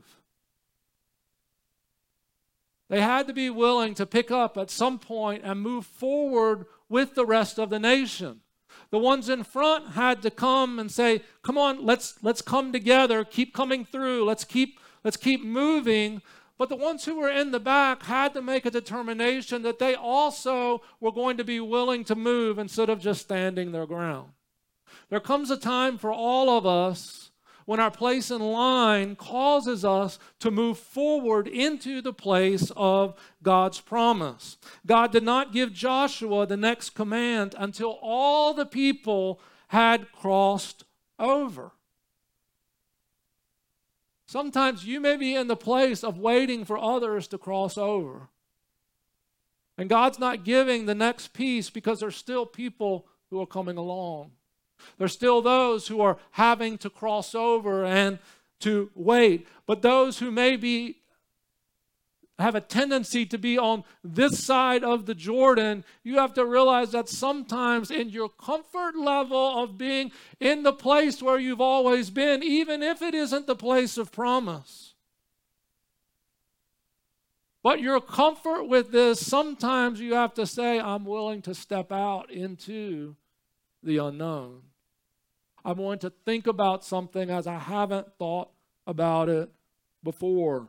They 2.88 3.00
had 3.00 3.28
to 3.28 3.32
be 3.32 3.50
willing 3.50 3.94
to 3.94 4.06
pick 4.06 4.30
up 4.30 4.56
at 4.56 4.70
some 4.70 4.99
point 4.99 5.42
and 5.44 5.61
move 5.61 5.87
forward 5.87 6.66
with 6.90 7.14
the 7.14 7.25
rest 7.25 7.59
of 7.59 7.70
the 7.70 7.78
nation. 7.78 8.42
The 8.90 8.99
ones 8.99 9.30
in 9.30 9.44
front 9.44 9.92
had 9.92 10.20
to 10.23 10.30
come 10.30 10.78
and 10.78 10.90
say, 10.90 11.23
"Come 11.42 11.56
on, 11.56 11.87
let's 11.87 12.23
let's 12.23 12.42
come 12.42 12.73
together, 12.73 13.25
keep 13.25 13.54
coming 13.54 13.85
through. 13.87 14.25
Let's 14.25 14.44
keep 14.44 14.78
let's 15.02 15.16
keep 15.16 15.42
moving." 15.42 16.20
But 16.59 16.68
the 16.68 16.76
ones 16.76 17.06
who 17.06 17.14
were 17.14 17.30
in 17.30 17.52
the 17.52 17.61
back 17.61 18.02
had 18.02 18.35
to 18.35 18.42
make 18.42 18.66
a 18.66 18.70
determination 18.70 19.62
that 19.62 19.78
they 19.78 19.94
also 19.94 20.82
were 21.00 21.12
going 21.12 21.38
to 21.38 21.44
be 21.44 21.59
willing 21.59 22.04
to 22.04 22.14
move 22.14 22.59
instead 22.59 22.90
of 22.90 23.00
just 23.00 23.23
standing 23.23 23.73
their 23.73 23.87
ground. 23.87 24.32
There 25.09 25.20
comes 25.20 25.50
a 25.50 25.56
time 25.56 25.97
for 25.97 26.12
all 26.12 26.50
of 26.50 26.66
us 26.66 27.29
when 27.64 27.81
our 27.81 27.90
place 27.90 28.31
in 28.31 28.40
line 28.40 29.17
causes 29.17 29.85
us 29.85 30.19
to 30.40 30.50
move 30.50 30.79
forward 30.79 31.47
into 31.47 32.00
the 32.00 32.12
place 32.12 32.71
of 32.76 33.14
God's 33.43 33.81
promise. 33.81 34.57
God 34.87 35.12
did 35.12 35.23
not 35.23 35.52
give 35.52 35.73
Joshua 35.73 36.47
the 36.47 36.57
next 36.57 36.90
command 36.90 37.55
until 37.59 37.99
all 38.02 38.55
the 38.55 38.67
people 38.67 39.40
had 39.69 40.11
crossed 40.12 40.85
over. 41.19 41.73
Sometimes 44.26 44.85
you 44.85 45.00
may 45.00 45.17
be 45.17 45.35
in 45.35 45.49
the 45.49 45.57
place 45.57 46.05
of 46.05 46.19
waiting 46.19 46.64
for 46.64 46.79
others 46.79 47.26
to 47.29 47.38
cross 47.38 47.76
over. 47.76 48.29
And 49.76 49.88
God's 49.88 50.19
not 50.19 50.45
giving 50.45 50.87
the 50.87 50.95
next 50.95 51.33
piece 51.33 51.71
because 51.71 52.00
there's 52.00 52.14
still 52.14 52.47
people 52.47 53.07
who 53.31 53.40
are 53.40 53.47
coming 53.47 53.76
along. 53.76 54.33
There's 54.99 55.12
still 55.12 55.42
those 55.42 55.88
who 55.88 56.00
are 56.00 56.18
having 56.32 56.78
to 56.78 56.90
cross 56.90 57.34
over 57.34 57.84
and 57.84 58.18
to 58.60 58.90
wait. 58.94 59.46
But 59.66 59.82
those 59.82 60.18
who 60.18 60.30
may 60.30 60.56
be 60.56 60.96
have 62.40 62.54
a 62.54 62.60
tendency 62.60 63.26
to 63.26 63.38
be 63.38 63.58
on 63.58 63.84
this 64.02 64.42
side 64.42 64.82
of 64.82 65.06
the 65.06 65.14
Jordan, 65.14 65.84
you 66.02 66.16
have 66.16 66.34
to 66.34 66.44
realize 66.44 66.92
that 66.92 67.08
sometimes 67.08 67.90
in 67.90 68.08
your 68.08 68.28
comfort 68.28 68.96
level 68.96 69.62
of 69.62 69.76
being 69.76 70.10
in 70.40 70.62
the 70.62 70.72
place 70.72 71.22
where 71.22 71.38
you've 71.38 71.60
always 71.60 72.10
been, 72.10 72.42
even 72.42 72.82
if 72.82 73.02
it 73.02 73.14
isn't 73.14 73.46
the 73.46 73.56
place 73.56 73.99
of 73.99 74.10
promise, 74.10 74.94
but 77.62 77.80
your 77.80 78.00
comfort 78.00 78.64
with 78.64 78.90
this, 78.90 79.25
sometimes 79.25 80.00
you 80.00 80.14
have 80.14 80.32
to 80.34 80.46
say, 80.46 80.80
I'm 80.80 81.04
willing 81.04 81.42
to 81.42 81.54
step 81.54 81.92
out 81.92 82.30
into 82.30 83.16
the 83.82 83.99
unknown. 83.99 84.62
I'm 85.64 85.76
going 85.76 85.99
to 86.00 86.11
think 86.25 86.47
about 86.47 86.85
something 86.85 87.31
as 87.31 87.47
I 87.47 87.59
haven't 87.59 88.09
thought 88.19 88.50
about 88.87 89.29
it 89.29 89.50
before. 90.02 90.69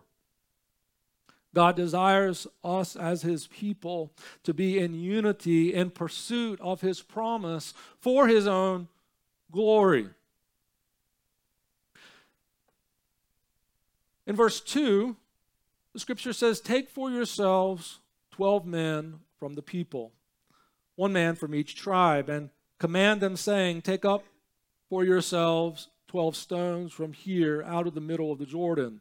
God 1.53 1.75
desires 1.75 2.47
us 2.63 2.95
as 2.95 3.21
His 3.21 3.47
people 3.47 4.13
to 4.43 4.53
be 4.53 4.79
in 4.79 4.93
unity 4.93 5.73
in 5.73 5.91
pursuit 5.91 6.59
of 6.61 6.81
His 6.81 7.01
promise 7.01 7.73
for 7.99 8.27
His 8.27 8.47
own 8.47 8.87
glory. 9.51 10.09
In 14.25 14.35
verse 14.35 14.61
2, 14.61 15.15
the 15.93 15.99
scripture 15.99 16.31
says, 16.31 16.61
Take 16.61 16.89
for 16.89 17.11
yourselves 17.11 17.99
12 18.31 18.65
men 18.65 19.19
from 19.37 19.55
the 19.55 19.61
people, 19.61 20.13
one 20.95 21.11
man 21.11 21.35
from 21.35 21.53
each 21.53 21.75
tribe, 21.75 22.29
and 22.29 22.49
command 22.79 23.19
them, 23.19 23.35
saying, 23.35 23.81
Take 23.81 24.05
up 24.05 24.23
for 24.91 25.05
yourselves 25.05 25.87
12 26.09 26.35
stones 26.35 26.91
from 26.91 27.13
here 27.13 27.63
out 27.65 27.87
of 27.87 27.93
the 27.93 28.01
middle 28.01 28.29
of 28.29 28.39
the 28.39 28.45
Jordan 28.45 28.99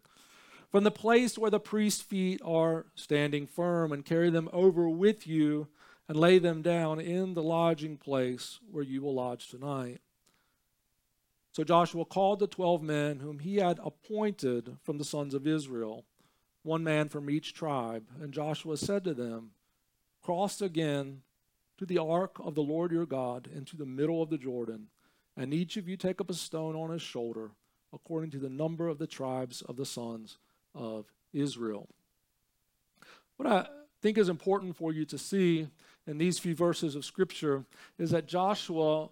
from 0.70 0.84
the 0.84 0.90
place 0.92 1.36
where 1.36 1.50
the 1.50 1.58
priest's 1.58 2.00
feet 2.00 2.40
are 2.44 2.86
standing 2.94 3.44
firm, 3.44 3.90
and 3.90 4.04
carry 4.04 4.30
them 4.30 4.48
over 4.52 4.88
with 4.88 5.26
you 5.26 5.66
and 6.06 6.16
lay 6.16 6.38
them 6.38 6.62
down 6.62 7.00
in 7.00 7.34
the 7.34 7.42
lodging 7.42 7.96
place 7.96 8.60
where 8.70 8.84
you 8.84 9.02
will 9.02 9.14
lodge 9.14 9.48
tonight. 9.48 10.00
So 11.50 11.64
Joshua 11.64 12.04
called 12.04 12.38
the 12.38 12.46
twelve 12.46 12.84
men 12.84 13.18
whom 13.18 13.40
he 13.40 13.56
had 13.56 13.80
appointed 13.82 14.76
from 14.84 14.98
the 14.98 15.04
sons 15.04 15.34
of 15.34 15.44
Israel, 15.44 16.04
one 16.62 16.84
man 16.84 17.08
from 17.08 17.28
each 17.28 17.52
tribe. 17.52 18.04
And 18.22 18.32
Joshua 18.32 18.76
said 18.76 19.02
to 19.02 19.12
them, 19.12 19.50
Cross 20.22 20.60
again 20.60 21.22
to 21.78 21.84
the 21.84 21.98
ark 21.98 22.36
of 22.38 22.54
the 22.54 22.62
Lord 22.62 22.92
your 22.92 23.06
God 23.06 23.48
into 23.52 23.76
the 23.76 23.86
middle 23.86 24.22
of 24.22 24.30
the 24.30 24.38
Jordan, 24.38 24.86
and 25.40 25.54
each 25.54 25.78
of 25.78 25.88
you 25.88 25.96
take 25.96 26.20
up 26.20 26.28
a 26.28 26.34
stone 26.34 26.76
on 26.76 26.90
his 26.90 27.00
shoulder, 27.00 27.50
according 27.94 28.30
to 28.30 28.38
the 28.38 28.50
number 28.50 28.88
of 28.88 28.98
the 28.98 29.06
tribes 29.06 29.62
of 29.62 29.76
the 29.76 29.86
sons 29.86 30.36
of 30.74 31.06
Israel. 31.32 31.88
What 33.38 33.50
I 33.50 33.66
think 34.02 34.18
is 34.18 34.28
important 34.28 34.76
for 34.76 34.92
you 34.92 35.06
to 35.06 35.16
see 35.16 35.66
in 36.06 36.18
these 36.18 36.38
few 36.38 36.54
verses 36.54 36.94
of 36.94 37.06
Scripture 37.06 37.64
is 37.98 38.10
that 38.10 38.28
Joshua, 38.28 39.08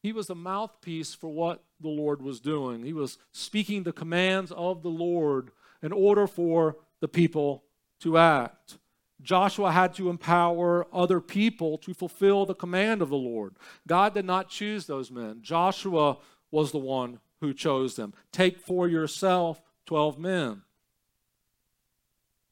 he 0.00 0.12
was 0.12 0.28
the 0.28 0.36
mouthpiece 0.36 1.12
for 1.12 1.28
what 1.28 1.64
the 1.80 1.88
Lord 1.88 2.22
was 2.22 2.38
doing. 2.38 2.84
He 2.84 2.92
was 2.92 3.18
speaking 3.32 3.82
the 3.82 3.92
commands 3.92 4.52
of 4.52 4.84
the 4.84 4.90
Lord 4.90 5.50
in 5.82 5.90
order 5.90 6.28
for 6.28 6.76
the 7.00 7.08
people 7.08 7.64
to 7.98 8.16
act. 8.16 8.78
Joshua 9.20 9.72
had 9.72 9.94
to 9.94 10.10
empower 10.10 10.86
other 10.92 11.20
people 11.20 11.78
to 11.78 11.92
fulfill 11.92 12.46
the 12.46 12.54
command 12.54 13.02
of 13.02 13.10
the 13.10 13.16
Lord. 13.16 13.56
God 13.86 14.14
did 14.14 14.24
not 14.24 14.48
choose 14.48 14.86
those 14.86 15.10
men. 15.10 15.38
Joshua 15.42 16.18
was 16.50 16.72
the 16.72 16.78
one 16.78 17.20
who 17.40 17.52
chose 17.52 17.96
them. 17.96 18.14
Take 18.32 18.58
for 18.58 18.88
yourself 18.88 19.60
12 19.86 20.18
men. 20.18 20.62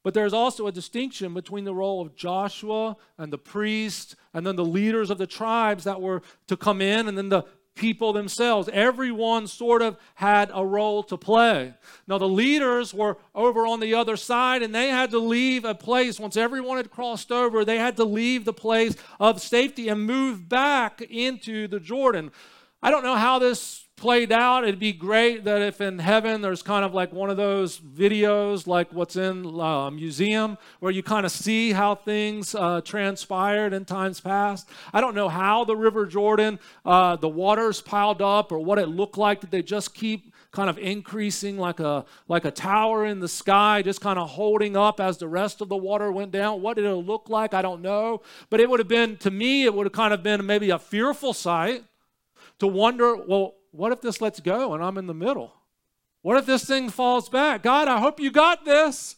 But 0.03 0.15
there's 0.15 0.33
also 0.33 0.69
a 0.69 0.73
distinction 0.73 1.35
between 1.35 1.65
the 1.65 1.75
role 1.75 2.01
of 2.01 2.15
Joshua 2.15 2.97
and 3.19 3.33
the 3.33 3.39
priest 3.39 4.15
and 4.33 4.47
then 4.47 4.55
the 4.55 4.65
leaders 4.65 5.11
of 5.11 5.19
the 5.19 5.27
tribes 5.27 5.83
that 5.83 6.01
were 6.01 6.23
to 6.47 6.57
come 6.57 6.81
in 6.81 7.09
and 7.09 7.19
then 7.19 7.29
the 7.29 7.43
people 7.77 8.13
themselves. 8.13 8.69
Everyone 8.73 9.47
sort 9.47 9.83
of 9.83 9.97
had 10.17 10.51
a 10.53 10.67
role 10.67 11.03
to 11.05 11.17
play. 11.17 11.75
Now, 12.09 12.19
the 12.19 12.29
leaders 12.29 12.93
were 12.93 13.19
over 13.35 13.67
on 13.67 13.79
the 13.79 13.95
other 13.95 14.17
side 14.17 14.63
and 14.63 14.75
they 14.75 14.89
had 14.89 15.11
to 15.13 15.19
leave 15.19 15.65
a 15.65 15.75
place. 15.75 16.19
Once 16.19 16.37
everyone 16.37 16.79
had 16.79 16.91
crossed 16.91 17.31
over, 17.31 17.65
they 17.65 17.79
had 17.79 17.97
to 17.99 18.05
leave 18.05 18.45
the 18.45 18.53
place 18.53 18.97
of 19.21 19.41
safety 19.41 19.89
and 19.89 20.05
move 20.05 20.49
back 20.49 21.01
into 21.03 21.69
the 21.69 21.79
Jordan. 21.79 22.33
I 22.83 22.91
don't 22.91 23.05
know 23.05 23.17
how 23.17 23.39
this 23.39 23.86
played 23.97 24.31
out. 24.31 24.65
It'd 24.65 24.79
be 24.79 24.93
great 24.93 25.45
that 25.45 25.63
if 25.63 25.81
in 25.81 25.99
heaven 25.99 26.43
there's 26.43 26.63
kind 26.63 26.85
of 26.85 26.93
like 26.93 27.13
one 27.15 27.31
of 27.31 27.39
those 27.39 27.79
videos, 27.79 28.67
like 28.67 28.93
what's 28.93 29.17
in 29.17 29.47
a 29.59 29.91
museum, 29.91 30.59
where 30.81 30.93
you 30.93 31.03
kind 31.03 31.25
of 31.25 31.33
see 31.33 31.73
how 31.73 31.95
things 31.95 32.55
uh, 32.55 32.83
transpired 32.83 33.73
in 33.73 33.87
times 33.87 34.21
past. 34.21 34.69
I 34.93 35.01
don't 35.01 35.15
know 35.15 35.31
how 35.31 35.65
the 35.65 35.77
River 35.77 36.05
Jordan, 36.05 36.59
uh, 36.85 37.17
the 37.17 37.29
waters 37.29 37.81
piled 37.81 38.21
up, 38.21 38.53
or 38.53 38.59
what 38.59 38.79
it 38.79 38.89
looked 38.89 39.17
like. 39.17 39.41
Did 39.41 39.51
they 39.51 39.63
just 39.63 39.95
keep 39.95 40.35
kind 40.51 40.69
of 40.71 40.79
increasing 40.79 41.59
like 41.59 41.81
a 41.81 42.05
like 42.29 42.45
a 42.45 42.51
tower 42.51 43.05
in 43.05 43.21
the 43.21 43.29
sky 43.29 43.83
just 43.83 44.01
kind 44.01 44.19
of 44.19 44.31
holding 44.31 44.75
up 44.75 45.01
as 45.01 45.19
the 45.19 45.29
rest 45.29 45.61
of 45.61 45.69
the 45.69 45.77
water 45.77 46.11
went 46.11 46.31
down 46.31 46.63
what 46.63 46.77
did 46.77 46.87
it 46.87 46.95
look 46.95 47.29
like 47.29 47.53
i 47.53 47.61
don't 47.61 47.83
know 47.83 48.23
but 48.49 48.59
it 48.59 48.71
would 48.71 48.81
have 48.81 48.89
been 48.89 49.19
to 49.19 49.31
me 49.31 49.65
it 49.65 49.75
would 49.75 49.85
have 49.85 49.93
kind 49.93 50.15
of 50.15 50.23
been 50.23 50.47
maybe 50.47 50.71
a 50.71 50.79
fearful 50.79 51.35
sight 51.35 51.85
to 52.59 52.67
wonder 52.67 53.17
well 53.17 53.56
what 53.77 53.93
if 53.93 54.01
this 54.01 54.21
lets 54.21 54.41
go 54.41 54.75
and 54.75 54.83
I'm 54.83 54.99
in 54.99 55.07
the 55.07 55.15
middle? 55.15 55.53
What 56.23 56.39
if 56.39 56.47
this 56.47 56.65
thing 56.65 56.89
falls 56.89 57.29
back? 57.29 57.63
God, 57.63 57.89
I 57.89 58.01
hope 58.01 58.19
you 58.19 58.31
got 58.31 58.65
this. 58.65 59.17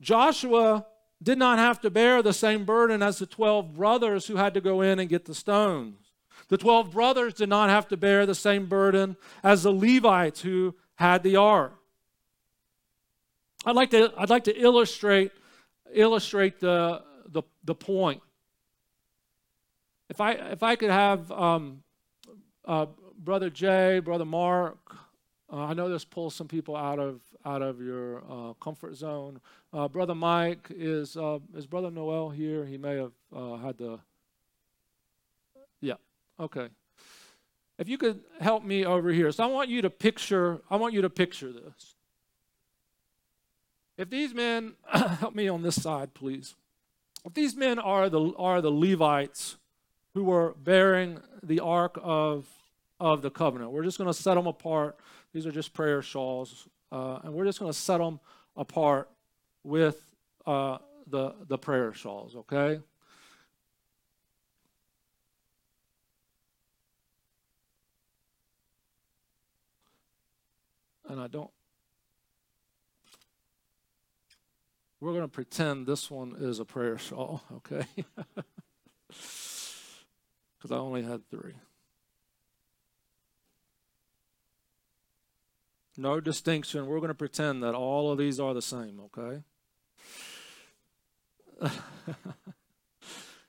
Joshua 0.00 0.86
did 1.22 1.38
not 1.38 1.58
have 1.58 1.80
to 1.80 1.90
bear 1.90 2.22
the 2.22 2.32
same 2.32 2.64
burden 2.64 3.02
as 3.02 3.18
the 3.18 3.26
12 3.26 3.74
brothers 3.74 4.26
who 4.26 4.36
had 4.36 4.54
to 4.54 4.60
go 4.60 4.80
in 4.80 4.98
and 4.98 5.08
get 5.08 5.24
the 5.24 5.34
stones. 5.34 6.12
The 6.48 6.56
12 6.56 6.92
brothers 6.92 7.34
did 7.34 7.48
not 7.48 7.70
have 7.70 7.88
to 7.88 7.96
bear 7.96 8.26
the 8.26 8.34
same 8.34 8.66
burden 8.66 9.16
as 9.42 9.62
the 9.62 9.72
Levites 9.72 10.42
who 10.42 10.74
had 10.96 11.22
the 11.22 11.36
ark. 11.36 11.74
I'd 13.64 13.74
like 13.74 13.90
to, 13.90 14.12
I'd 14.16 14.30
like 14.30 14.44
to 14.44 14.56
illustrate, 14.56 15.32
illustrate 15.92 16.60
the, 16.60 17.02
the, 17.28 17.42
the 17.64 17.74
point. 17.74 18.22
If 20.08 20.20
I 20.20 20.32
if 20.32 20.62
I 20.62 20.76
could 20.76 20.90
have 20.90 21.30
um, 21.32 21.82
uh, 22.64 22.86
brother 23.18 23.50
Jay, 23.50 23.98
brother 23.98 24.24
Mark, 24.24 24.78
uh, 25.52 25.64
I 25.64 25.74
know 25.74 25.88
this 25.88 26.04
pulls 26.04 26.34
some 26.34 26.48
people 26.48 26.76
out 26.76 26.98
of 26.98 27.20
out 27.44 27.62
of 27.62 27.80
your 27.80 28.22
uh, 28.30 28.52
comfort 28.54 28.96
zone. 28.96 29.40
Uh, 29.72 29.88
brother 29.88 30.14
Mike 30.14 30.68
is 30.70 31.16
uh, 31.16 31.38
is 31.56 31.66
brother 31.66 31.90
Noel 31.90 32.30
here? 32.30 32.64
He 32.64 32.78
may 32.78 32.96
have 32.96 33.12
uh, 33.34 33.56
had 33.56 33.78
the. 33.78 33.98
Yeah. 35.80 35.94
Okay. 36.38 36.68
If 37.78 37.88
you 37.88 37.98
could 37.98 38.20
help 38.40 38.64
me 38.64 38.86
over 38.86 39.10
here, 39.10 39.30
so 39.32 39.44
I 39.44 39.46
want 39.48 39.68
you 39.68 39.82
to 39.82 39.90
picture. 39.90 40.60
I 40.70 40.76
want 40.76 40.94
you 40.94 41.02
to 41.02 41.10
picture 41.10 41.52
this. 41.52 41.94
If 43.98 44.10
these 44.10 44.34
men, 44.34 44.74
help 44.88 45.34
me 45.34 45.48
on 45.48 45.62
this 45.62 45.80
side, 45.80 46.14
please. 46.14 46.54
If 47.24 47.34
these 47.34 47.56
men 47.56 47.78
are 47.78 48.08
the 48.08 48.32
are 48.36 48.60
the 48.60 48.70
Levites 48.70 49.56
who 50.16 50.24
were 50.24 50.54
bearing 50.64 51.20
the 51.42 51.60
ark 51.60 51.98
of, 52.02 52.46
of 52.98 53.20
the 53.20 53.30
covenant. 53.30 53.70
We're 53.70 53.84
just 53.84 53.98
going 53.98 54.08
to 54.08 54.14
set 54.14 54.34
them 54.34 54.46
apart. 54.46 54.96
These 55.34 55.44
are 55.44 55.52
just 55.52 55.74
prayer 55.74 56.00
shawls. 56.00 56.68
Uh, 56.90 57.18
and 57.22 57.34
we're 57.34 57.44
just 57.44 57.58
going 57.58 57.70
to 57.70 57.78
set 57.78 57.98
them 57.98 58.18
apart 58.56 59.10
with 59.62 60.00
uh, 60.46 60.78
the, 61.06 61.34
the 61.48 61.58
prayer 61.58 61.92
shawls, 61.92 62.34
okay? 62.34 62.80
And 71.10 71.20
I 71.20 71.26
don't. 71.26 71.50
We're 74.98 75.12
going 75.12 75.24
to 75.24 75.28
pretend 75.28 75.86
this 75.86 76.10
one 76.10 76.36
is 76.38 76.58
a 76.58 76.64
prayer 76.64 76.96
shawl, 76.96 77.42
okay? 77.56 77.84
because 80.66 80.76
I 80.76 80.80
only 80.80 81.02
had 81.02 81.28
three. 81.30 81.52
No 85.96 86.20
distinction. 86.20 86.86
We're 86.86 86.98
going 86.98 87.08
to 87.08 87.14
pretend 87.14 87.62
that 87.62 87.74
all 87.74 88.12
of 88.12 88.18
these 88.18 88.38
are 88.40 88.52
the 88.52 88.62
same, 88.62 89.00
okay? 89.06 89.42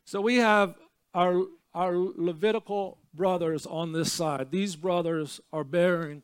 so 0.05 0.21
we 0.21 0.35
have 0.35 0.75
our, 1.13 1.41
our 1.73 1.93
Levitical 1.93 2.99
brothers 3.13 3.65
on 3.65 3.91
this 3.91 4.13
side. 4.13 4.51
These 4.51 4.75
brothers 4.75 5.41
are 5.51 5.65
bearing 5.65 6.23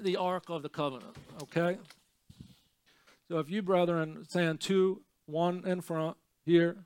the 0.00 0.16
Ark 0.16 0.44
of 0.48 0.62
the 0.62 0.70
Covenant, 0.70 1.16
okay? 1.42 1.78
So 3.28 3.38
if 3.38 3.50
you 3.50 3.62
brethren 3.62 4.24
stand 4.28 4.60
two, 4.60 5.02
one 5.26 5.62
in 5.66 5.82
front 5.82 6.16
here, 6.46 6.76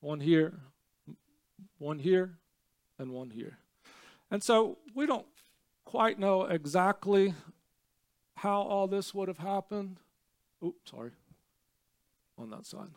one 0.00 0.20
here, 0.20 0.60
one 1.78 1.98
here, 1.98 2.37
and 2.98 3.12
one 3.12 3.30
here. 3.30 3.58
And 4.30 4.42
so 4.42 4.78
we 4.94 5.06
don't 5.06 5.26
quite 5.84 6.18
know 6.18 6.42
exactly 6.44 7.34
how 8.36 8.60
all 8.62 8.86
this 8.86 9.14
would 9.14 9.28
have 9.28 9.38
happened. 9.38 9.96
Oops, 10.64 10.90
sorry. 10.90 11.10
On 12.36 12.50
that 12.50 12.66
side. 12.66 12.90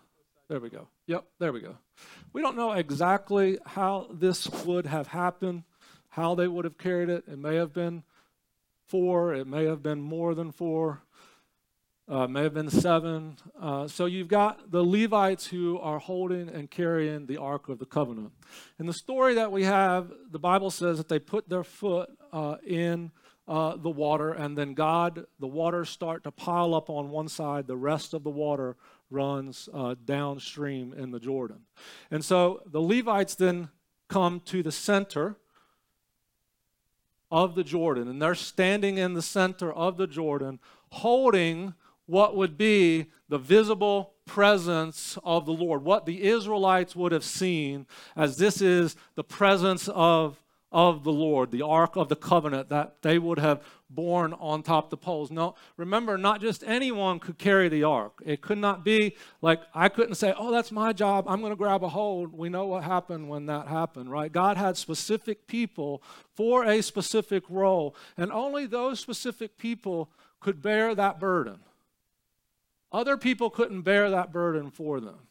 There 0.50 0.60
we 0.60 0.70
go. 0.70 0.88
Yep, 1.08 1.26
there 1.40 1.54
we 1.54 1.62
go. 1.62 1.78
We 2.34 2.42
don't 2.42 2.58
know 2.58 2.74
exactly 2.74 3.58
how 3.66 4.08
this 4.12 4.50
would 4.66 4.86
have 4.86 5.08
happened, 5.08 5.64
how 6.10 6.36
they 6.36 6.48
would 6.48 6.66
have 6.66 6.78
carried 6.78 7.10
it. 7.10 7.24
It 7.32 7.40
may 7.40 7.56
have 7.56 7.74
been 7.74 8.04
four, 8.86 9.34
it 9.34 9.48
may 9.48 9.64
have 9.66 9.82
been 9.82 10.02
more 10.02 10.36
than 10.36 10.52
four, 10.52 11.04
uh, 12.10 12.28
may 12.28 12.44
have 12.44 12.54
been 12.54 12.70
seven. 12.70 13.38
Uh, 13.60 13.88
so 13.88 14.06
you've 14.06 14.28
got 14.28 14.72
the 14.72 14.84
Levites 14.84 15.48
who 15.48 15.80
are 15.80 16.00
holding 16.00 16.50
and 16.50 16.70
carrying 16.70 17.26
the 17.26 17.38
Ark 17.38 17.70
of 17.70 17.80
the 17.80 17.86
Covenant. 17.86 18.32
In 18.80 18.86
the 18.86 18.94
story 18.94 19.36
that 19.36 19.52
we 19.52 19.64
have, 19.64 20.12
the 20.32 20.40
Bible 20.40 20.72
says 20.72 20.98
that 20.98 21.08
they 21.08 21.20
put 21.20 21.48
their 21.48 21.64
foot 21.64 22.10
uh, 22.34 22.58
in 22.66 23.12
uh, 23.48 23.76
the 23.76 23.90
water, 23.90 24.32
and 24.32 24.58
then 24.58 24.74
God, 24.74 25.26
the 25.40 25.48
waters 25.48 25.90
start 25.90 26.24
to 26.24 26.32
pile 26.32 26.74
up 26.74 26.90
on 26.90 27.10
one 27.10 27.28
side, 27.28 27.68
the 27.68 27.78
rest 27.78 28.14
of 28.14 28.24
the 28.24 28.30
water 28.30 28.76
runs 29.10 29.68
uh, 29.74 29.96
downstream 30.06 30.94
in 30.94 31.12
the 31.12 31.20
Jordan. 31.20 31.62
And 32.10 32.24
so 32.24 32.62
the 32.66 32.82
Levites 32.82 33.36
then 33.36 33.70
come 34.08 34.42
to 34.46 34.64
the 34.64 34.72
center 34.72 35.38
of 37.30 37.56
the 37.56 37.64
Jordan, 37.64 38.08
and 38.08 38.22
they're 38.22 38.36
standing 38.36 38.98
in 38.98 39.14
the 39.14 39.22
center 39.22 39.72
of 39.72 39.98
the 39.98 40.08
Jordan 40.08 40.60
holding 40.90 41.74
what 42.12 42.36
would 42.36 42.58
be 42.58 43.06
the 43.30 43.38
visible 43.38 44.12
presence 44.26 45.18
of 45.24 45.46
the 45.46 45.54
Lord, 45.54 45.86
what 45.86 46.06
the 46.06 46.24
Israelites 46.24 46.94
would 46.94 47.14
have 47.14 47.24
seen 47.24 47.88
as 48.18 48.36
this 48.36 48.62
is 48.62 48.98
the 49.16 49.24
presence 49.24 49.88
of 49.88 50.38
of 50.74 51.04
the 51.04 51.12
Lord, 51.12 51.52
the 51.52 51.62
Ark 51.64 51.96
of 51.96 52.08
the 52.08 52.16
Covenant 52.16 52.70
that 52.70 53.02
they 53.02 53.18
would 53.18 53.40
have 53.40 53.62
borne 53.90 54.34
on 54.34 54.64
top 54.64 54.90
the 54.90 54.96
poles. 54.96 55.30
No, 55.30 55.56
remember, 55.76 56.18
not 56.18 56.40
just 56.40 56.64
anyone 56.64 57.20
could 57.20 57.38
carry 57.38 57.68
the 57.68 57.84
Ark. 57.84 58.22
It 58.26 58.42
could 58.42 58.58
not 58.58 58.84
be 58.84 59.16
like 59.42 59.62
I 59.74 59.88
couldn't 59.88 60.16
say, 60.16 60.34
oh, 60.38 60.52
that's 60.52 60.72
my 60.72 60.92
job. 60.92 61.26
I'm 61.30 61.40
going 61.40 61.52
to 61.52 61.58
grab 61.58 61.84
a 61.84 61.90
hold. 61.90 62.34
We 62.34 62.50
know 62.50 62.68
what 62.68 62.84
happened 62.84 63.30
when 63.30 63.46
that 63.46 63.68
happened, 63.68 64.12
right? 64.12 64.32
God 64.32 64.58
had 64.58 64.76
specific 64.76 65.48
people 65.48 66.04
for 66.36 66.66
a 66.66 66.82
specific 66.82 67.44
role, 67.50 67.96
and 68.18 68.34
only 68.34 68.66
those 68.66 69.00
specific 69.00 69.58
people 69.58 70.10
could 70.42 70.62
bear 70.62 70.94
that 70.94 71.18
burden. 71.18 71.60
Other 72.92 73.18
people 73.18 73.50
couldn't 73.50 73.82
bear 73.82 74.10
that 74.10 74.34
burden 74.34 74.70
for 74.70 75.00
them. 75.00 75.28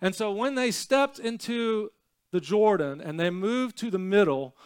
And 0.00 0.14
so 0.14 0.32
when 0.32 0.54
they 0.54 0.70
stepped 0.70 1.18
into 1.18 1.90
the 2.30 2.40
Jordan 2.40 3.00
and 3.00 3.18
they 3.18 3.30
moved 3.30 3.76
to 3.78 3.90
the 3.90 3.98
middle, 3.98 4.56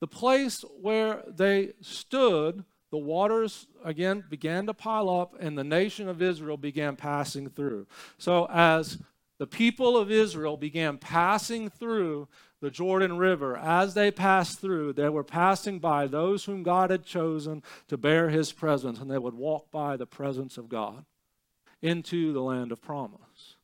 the 0.00 0.06
place 0.06 0.64
where 0.80 1.22
they 1.28 1.72
stood, 1.80 2.64
the 2.90 2.98
waters 2.98 3.66
again 3.84 4.24
began 4.28 4.66
to 4.66 4.74
pile 4.74 5.10
up 5.10 5.36
and 5.38 5.56
the 5.56 5.64
nation 5.64 6.08
of 6.08 6.22
Israel 6.22 6.56
began 6.56 6.96
passing 6.96 7.48
through. 7.50 7.86
So 8.18 8.46
as 8.50 8.98
the 9.38 9.46
people 9.46 9.96
of 9.96 10.10
Israel 10.10 10.56
began 10.56 10.98
passing 10.98 11.68
through 11.68 12.28
the 12.60 12.70
Jordan 12.70 13.18
River, 13.18 13.58
as 13.58 13.92
they 13.92 14.10
passed 14.10 14.60
through, 14.60 14.94
they 14.94 15.10
were 15.10 15.24
passing 15.24 15.78
by 15.80 16.06
those 16.06 16.44
whom 16.44 16.62
God 16.62 16.90
had 16.90 17.04
chosen 17.04 17.62
to 17.88 17.98
bear 17.98 18.30
his 18.30 18.52
presence, 18.52 19.00
and 19.00 19.10
they 19.10 19.18
would 19.18 19.34
walk 19.34 19.70
by 19.70 19.98
the 19.98 20.06
presence 20.06 20.56
of 20.56 20.70
God 20.70 21.04
into 21.84 22.32
the 22.32 22.40
land 22.40 22.72
of 22.72 22.80
promise. 22.80 23.56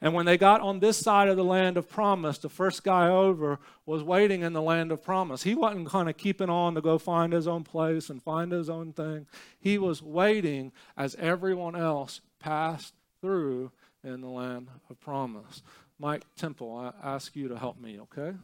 And 0.00 0.14
when 0.14 0.26
they 0.26 0.36
got 0.36 0.60
on 0.60 0.80
this 0.80 0.98
side 0.98 1.28
of 1.28 1.36
the 1.36 1.44
land 1.44 1.76
of 1.76 1.88
promise, 1.88 2.38
the 2.38 2.48
first 2.48 2.82
guy 2.82 3.08
over 3.08 3.60
was 3.86 4.02
waiting 4.02 4.42
in 4.42 4.52
the 4.52 4.60
land 4.60 4.90
of 4.90 5.04
promise. 5.04 5.44
He 5.44 5.54
wasn't 5.54 5.88
kind 5.88 6.08
of 6.08 6.16
keeping 6.16 6.50
on 6.50 6.74
to 6.74 6.80
go 6.80 6.98
find 6.98 7.32
his 7.32 7.46
own 7.46 7.62
place 7.62 8.10
and 8.10 8.20
find 8.20 8.50
his 8.50 8.68
own 8.68 8.92
thing. 8.92 9.28
He 9.60 9.78
was 9.78 10.02
waiting 10.02 10.72
as 10.96 11.14
everyone 11.20 11.76
else 11.76 12.20
passed 12.40 12.94
through 13.20 13.70
in 14.02 14.22
the 14.22 14.28
land 14.28 14.66
of 14.90 14.98
promise. 14.98 15.62
Mike 16.00 16.24
Temple, 16.34 16.76
I 16.76 16.92
ask 17.06 17.36
you 17.36 17.46
to 17.46 17.56
help 17.56 17.80
me, 17.80 18.00
okay? 18.00 18.36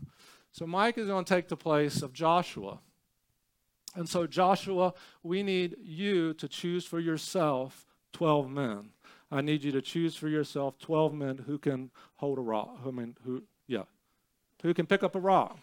So 0.53 0.65
Mike 0.65 0.97
is 0.97 1.09
going 1.09 1.25
to 1.25 1.35
take 1.35 1.49
the 1.49 1.57
place 1.57 2.03
of 2.03 2.13
Joshua. 2.13 2.79
And 3.95 4.09
so, 4.09 4.27
Joshua, 4.27 4.95
we 5.23 5.43
need 5.43 5.77
you 5.83 6.35
to 6.35 6.49
choose 6.49 6.85
for 6.85 7.01
yourself 7.01 7.87
12 8.13 8.51
men. 8.51 8.91
I 9.31 9.41
need 9.41 9.63
you 9.63 9.73
to 9.73 9.83
choose 9.83 10.15
for 10.15 10.29
yourself 10.29 10.79
12 10.79 11.15
men 11.15 11.39
who 11.47 11.59
can 11.59 11.91
hold 12.17 12.39
a 12.39 12.43
rock. 12.43 12.79
I 12.87 12.91
mean, 12.91 13.17
who, 13.25 13.43
yeah, 13.67 13.85
who 14.63 14.73
can 14.73 14.87
pick 14.87 15.03
up 15.03 15.15
a 15.15 15.21
rock. 15.21 15.59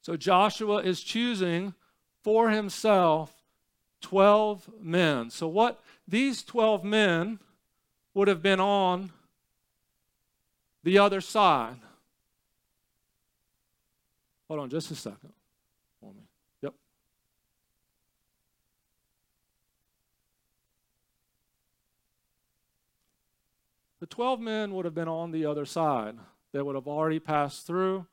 So 0.00 0.16
Joshua 0.16 0.82
is 0.82 1.02
choosing 1.02 1.74
for 2.22 2.50
himself 2.50 3.42
12 4.02 4.70
men. 4.80 5.30
So, 5.30 5.48
what 5.48 5.80
these 6.06 6.42
12 6.42 6.84
men 6.84 7.38
would 8.12 8.28
have 8.28 8.42
been 8.42 8.60
on 8.60 9.12
the 10.82 10.98
other 10.98 11.20
side. 11.20 11.76
Hold 14.48 14.60
on 14.60 14.70
just 14.70 14.90
a 14.90 14.94
second 14.94 15.32
for 16.00 16.12
me. 16.12 16.22
Yep. 16.62 16.74
The 24.00 24.06
12 24.06 24.40
men 24.40 24.74
would 24.74 24.84
have 24.84 24.94
been 24.94 25.08
on 25.08 25.30
the 25.30 25.46
other 25.46 25.64
side. 25.64 26.16
They 26.52 26.60
would 26.62 26.74
have 26.74 26.86
already 26.86 27.18
passed 27.18 27.66
through. 27.66 28.06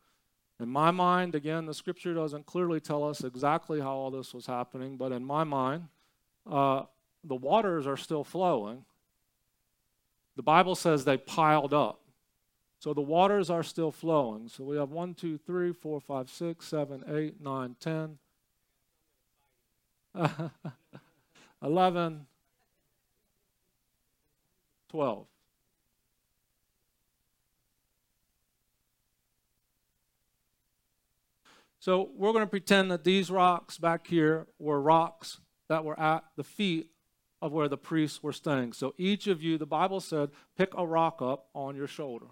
In 0.59 0.69
my 0.69 0.91
mind, 0.91 1.35
again, 1.35 1.65
the 1.65 1.73
scripture 1.73 2.13
doesn't 2.13 2.45
clearly 2.45 2.79
tell 2.79 3.03
us 3.03 3.23
exactly 3.23 3.79
how 3.81 3.93
all 3.93 4.11
this 4.11 4.33
was 4.33 4.45
happening, 4.45 4.95
but 4.95 5.11
in 5.11 5.25
my 5.25 5.43
mind, 5.43 5.87
uh, 6.49 6.83
the 7.23 7.35
waters 7.35 7.87
are 7.87 7.97
still 7.97 8.23
flowing. 8.23 8.85
The 10.35 10.43
Bible 10.43 10.75
says 10.75 11.03
they 11.03 11.17
piled 11.17 11.73
up. 11.73 12.00
So 12.81 12.95
the 12.95 13.01
waters 13.01 13.51
are 13.51 13.61
still 13.61 13.91
flowing. 13.91 14.47
So 14.47 14.63
we 14.63 14.75
have 14.77 14.89
1, 14.89 15.13
2, 15.13 15.37
3, 15.37 15.71
4, 15.71 16.01
5, 16.01 16.29
6, 16.31 16.65
7, 16.65 17.03
8, 17.07 17.39
9, 17.39 17.75
10, 17.79 18.17
11, 21.63 22.25
12. 24.89 25.25
So 31.79 32.09
we're 32.15 32.31
going 32.31 32.43
to 32.43 32.49
pretend 32.49 32.89
that 32.89 33.03
these 33.03 33.29
rocks 33.29 33.77
back 33.77 34.07
here 34.07 34.47
were 34.57 34.81
rocks 34.81 35.39
that 35.67 35.85
were 35.85 35.99
at 35.99 36.23
the 36.35 36.43
feet 36.43 36.89
of 37.43 37.51
where 37.51 37.67
the 37.67 37.77
priests 37.77 38.23
were 38.23 38.33
staying. 38.33 38.73
So 38.73 38.95
each 38.97 39.27
of 39.27 39.43
you, 39.43 39.59
the 39.59 39.67
Bible 39.67 39.99
said, 39.99 40.31
pick 40.57 40.73
a 40.75 40.83
rock 40.83 41.21
up 41.21 41.45
on 41.53 41.75
your 41.75 41.85
shoulder. 41.85 42.25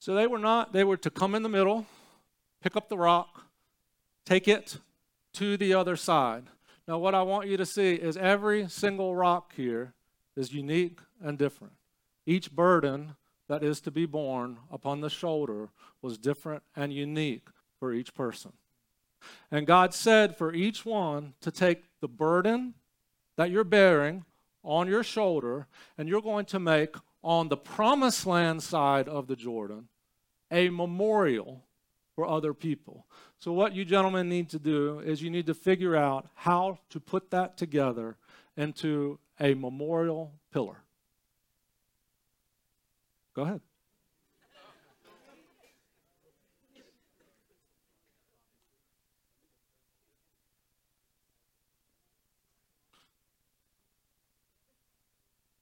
So 0.00 0.14
they 0.14 0.26
were 0.26 0.38
not, 0.38 0.72
they 0.72 0.82
were 0.82 0.96
to 0.96 1.10
come 1.10 1.34
in 1.34 1.42
the 1.42 1.48
middle, 1.50 1.86
pick 2.62 2.74
up 2.74 2.88
the 2.88 2.96
rock, 2.96 3.44
take 4.24 4.48
it 4.48 4.78
to 5.34 5.58
the 5.58 5.74
other 5.74 5.94
side. 5.94 6.44
Now, 6.88 6.98
what 6.98 7.14
I 7.14 7.20
want 7.20 7.48
you 7.48 7.58
to 7.58 7.66
see 7.66 7.92
is 7.94 8.16
every 8.16 8.66
single 8.66 9.14
rock 9.14 9.52
here 9.54 9.92
is 10.36 10.54
unique 10.54 11.00
and 11.22 11.36
different. 11.36 11.74
Each 12.24 12.50
burden 12.50 13.14
that 13.48 13.62
is 13.62 13.80
to 13.82 13.90
be 13.90 14.06
borne 14.06 14.56
upon 14.72 15.02
the 15.02 15.10
shoulder 15.10 15.68
was 16.00 16.16
different 16.16 16.62
and 16.74 16.94
unique 16.94 17.48
for 17.78 17.92
each 17.92 18.14
person. 18.14 18.52
And 19.50 19.66
God 19.66 19.92
said 19.92 20.34
for 20.34 20.54
each 20.54 20.86
one 20.86 21.34
to 21.42 21.50
take 21.50 21.84
the 22.00 22.08
burden 22.08 22.72
that 23.36 23.50
you're 23.50 23.64
bearing 23.64 24.24
on 24.64 24.88
your 24.88 25.02
shoulder, 25.02 25.66
and 25.98 26.08
you're 26.08 26.22
going 26.22 26.46
to 26.46 26.58
make 26.58 26.96
on 27.22 27.48
the 27.48 27.56
promised 27.56 28.26
land 28.26 28.62
side 28.62 29.08
of 29.08 29.26
the 29.26 29.36
Jordan 29.36 29.88
a 30.50 30.68
memorial 30.68 31.64
for 32.14 32.26
other 32.26 32.52
people. 32.52 33.06
So, 33.38 33.52
what 33.52 33.74
you 33.74 33.84
gentlemen 33.84 34.28
need 34.28 34.50
to 34.50 34.58
do 34.58 35.00
is 35.00 35.22
you 35.22 35.30
need 35.30 35.46
to 35.46 35.54
figure 35.54 35.96
out 35.96 36.28
how 36.34 36.78
to 36.90 37.00
put 37.00 37.30
that 37.30 37.56
together 37.56 38.16
into 38.56 39.18
a 39.38 39.54
memorial 39.54 40.32
pillar. 40.52 40.82
Go 43.34 43.42
ahead. 43.42 43.60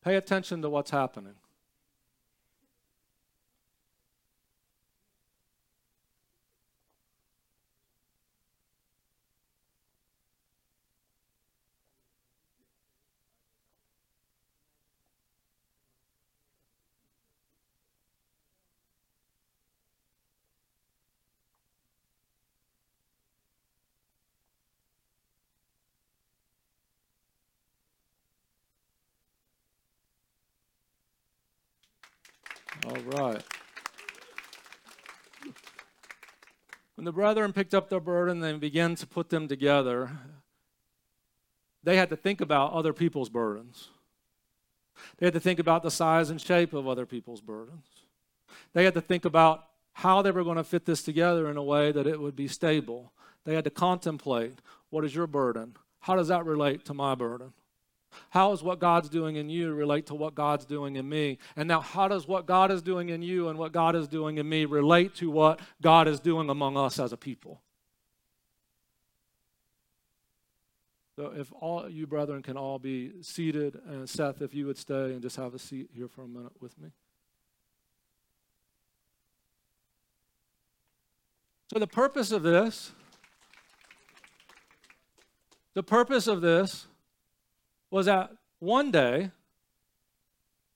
Pay 0.03 0.17
attention 0.17 0.63
to 0.63 0.71
what's 0.71 0.91
happening. 0.91 1.35
All 32.89 32.97
right. 33.23 33.43
When 36.95 37.05
the 37.05 37.13
brethren 37.13 37.53
picked 37.53 37.75
up 37.75 37.91
their 37.91 38.01
burden 38.01 38.43
and 38.43 38.59
began 38.61 38.95
to 38.95 39.07
put 39.07 39.29
them 39.29 39.47
together, 39.47 40.11
they 41.85 41.99
had 41.99 42.09
to 42.09 42.17
think 42.17 42.41
about 42.41 42.73
other 42.73 42.95
people's 42.95 43.29
burdens. 43.29 43.89
They 45.19 45.27
had 45.27 45.35
to 45.35 45.41
think 45.41 45.59
about 45.59 45.83
the 45.83 45.91
size 45.91 46.31
and 46.31 46.41
shape 46.41 46.73
of 46.73 46.89
other 46.89 47.05
people's 47.05 47.43
burdens. 47.43 47.85
They 48.73 48.85
had 48.85 48.95
to 48.95 49.03
think 49.03 49.27
about 49.27 49.67
how 49.93 50.23
they 50.23 50.31
were 50.31 50.45
going 50.45 50.57
to 50.57 50.65
fit 50.65 50.87
this 50.87 51.03
together 51.03 51.51
in 51.51 51.59
a 51.59 51.63
way 51.63 51.93
that 51.93 52.07
it 52.07 52.19
would 52.19 52.37
be 52.37 52.49
stable. 52.49 53.13
They 53.45 53.55
had 53.55 53.65
to 53.65 53.71
contemplate 53.71 54.61
what 54.89 55.05
is 55.05 55.15
your 55.15 55.27
burden? 55.27 55.77
How 56.01 56.17
does 56.17 56.29
that 56.29 56.47
relate 56.47 56.87
to 56.87 56.95
my 56.95 57.15
burden? 57.15 57.53
How 58.31 58.51
does 58.51 58.63
what 58.63 58.79
God's 58.79 59.09
doing 59.09 59.37
in 59.37 59.49
you 59.49 59.73
relate 59.73 60.07
to 60.07 60.15
what 60.15 60.35
God's 60.35 60.65
doing 60.65 60.97
in 60.97 61.09
me? 61.09 61.39
And 61.57 61.69
now, 61.69 61.81
how 61.81 62.09
does 62.09 62.27
what 62.27 62.47
God 62.47 62.71
is 62.71 62.83
doing 62.83 63.09
in 63.09 63.23
you 63.23 63.49
and 63.49 63.59
what 63.59 63.73
God 63.73 63.97
is 63.97 64.09
doing 64.09 64.39
in 64.39 64.49
me 64.49 64.65
relate 64.65 65.15
to 65.17 65.31
what 65.31 65.61
God 65.81 66.09
is 66.09 66.21
doing 66.21 66.51
among 66.51 66.77
us 66.77 66.99
as 66.99 67.13
a 67.13 67.17
people? 67.17 67.61
So, 71.17 71.33
if 71.35 71.53
all 71.61 71.89
you 71.89 72.07
brethren 72.07 72.43
can 72.43 72.57
all 72.57 72.79
be 72.79 73.11
seated, 73.23 73.81
and 73.89 74.09
Seth, 74.09 74.41
if 74.41 74.55
you 74.55 74.67
would 74.67 74.79
stay 74.79 75.13
and 75.13 75.21
just 75.21 75.37
have 75.37 75.53
a 75.53 75.59
seat 75.59 75.91
here 75.93 76.07
for 76.07 76.23
a 76.23 76.29
minute 76.29 76.53
with 76.61 76.79
me. 76.79 76.91
So, 81.73 81.81
the 81.81 81.89
purpose 81.89 82.31
of 82.31 82.45
this, 82.45 82.93
the 85.75 85.83
purpose 85.83 86.29
of 86.29 86.41
this 86.41 86.87
was 87.91 88.07
that 88.07 88.31
one 88.59 88.91
day, 88.91 89.31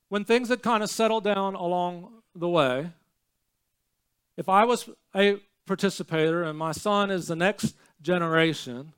when 0.09 0.25
things 0.25 0.49
had 0.49 0.63
kind 0.63 0.83
of 0.83 0.91
settled 0.91 1.25
down 1.25 1.55
along 1.55 2.23
the 2.35 2.49
way, 2.49 2.91
if 4.37 4.49
I 4.49 4.65
was 4.65 4.89
a 5.15 5.39
participator 5.67 6.43
and 6.43 6.59
my 6.59 6.73
son 6.73 7.11
is 7.11 7.29
the 7.29 7.37
next 7.37 7.77
generation, 8.01 8.93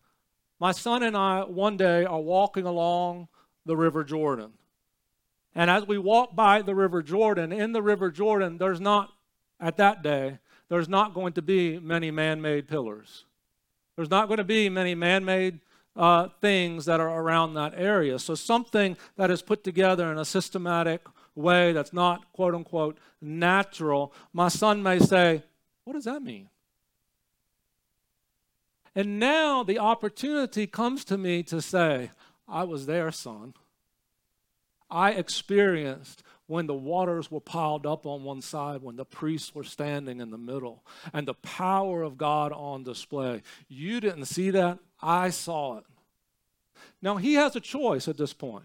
my 0.60 0.72
son 0.72 1.02
and 1.02 1.16
I 1.16 1.42
one 1.42 1.76
day 1.76 2.04
are 2.04 2.20
walking 2.20 2.66
along 2.66 3.28
the 3.66 3.76
River 3.76 4.04
Jordan. 4.04 4.52
And 5.54 5.70
as 5.70 5.86
we 5.86 5.98
walk 5.98 6.34
by 6.34 6.62
the 6.62 6.74
River 6.74 7.02
Jordan, 7.02 7.52
in 7.52 7.72
the 7.72 7.82
River 7.82 8.10
Jordan, 8.10 8.58
there's 8.58 8.80
not, 8.80 9.12
at 9.60 9.76
that 9.76 10.02
day, 10.02 10.38
there's 10.68 10.88
not 10.88 11.14
going 11.14 11.32
to 11.34 11.42
be 11.42 11.78
many 11.78 12.10
man 12.10 12.40
made 12.40 12.66
pillars. 12.66 13.24
There's 13.96 14.10
not 14.10 14.26
going 14.26 14.38
to 14.38 14.44
be 14.44 14.68
many 14.68 14.94
man 14.94 15.24
made 15.24 15.60
uh, 15.96 16.28
things 16.40 16.84
that 16.86 17.00
are 17.00 17.20
around 17.20 17.54
that 17.54 17.74
area. 17.76 18.18
So, 18.18 18.34
something 18.34 18.96
that 19.16 19.30
is 19.30 19.42
put 19.42 19.64
together 19.64 20.10
in 20.10 20.18
a 20.18 20.24
systematic 20.24 21.02
way 21.34 21.72
that's 21.72 21.92
not 21.92 22.32
quote 22.32 22.54
unquote 22.54 22.98
natural, 23.20 24.12
my 24.32 24.48
son 24.48 24.82
may 24.82 24.98
say, 24.98 25.42
What 25.84 25.94
does 25.94 26.04
that 26.04 26.22
mean? 26.22 26.48
And 28.94 29.18
now 29.18 29.64
the 29.64 29.78
opportunity 29.78 30.66
comes 30.66 31.04
to 31.06 31.18
me 31.18 31.42
to 31.44 31.60
say, 31.60 32.10
I 32.46 32.64
was 32.64 32.86
there, 32.86 33.10
son. 33.10 33.54
I 34.90 35.12
experienced 35.12 36.22
when 36.46 36.66
the 36.66 36.74
waters 36.74 37.30
were 37.30 37.40
piled 37.40 37.86
up 37.86 38.06
on 38.06 38.22
one 38.22 38.42
side, 38.42 38.82
when 38.82 38.96
the 38.96 39.04
priests 39.04 39.54
were 39.54 39.64
standing 39.64 40.20
in 40.20 40.30
the 40.30 40.38
middle, 40.38 40.84
and 41.12 41.26
the 41.26 41.34
power 41.34 42.02
of 42.02 42.18
God 42.18 42.52
on 42.52 42.84
display. 42.84 43.42
You 43.68 44.00
didn't 44.00 44.26
see 44.26 44.50
that. 44.50 44.78
I 45.04 45.28
saw 45.28 45.78
it. 45.78 45.84
Now, 47.02 47.18
he 47.18 47.34
has 47.34 47.54
a 47.54 47.60
choice 47.60 48.08
at 48.08 48.16
this 48.16 48.32
point. 48.32 48.64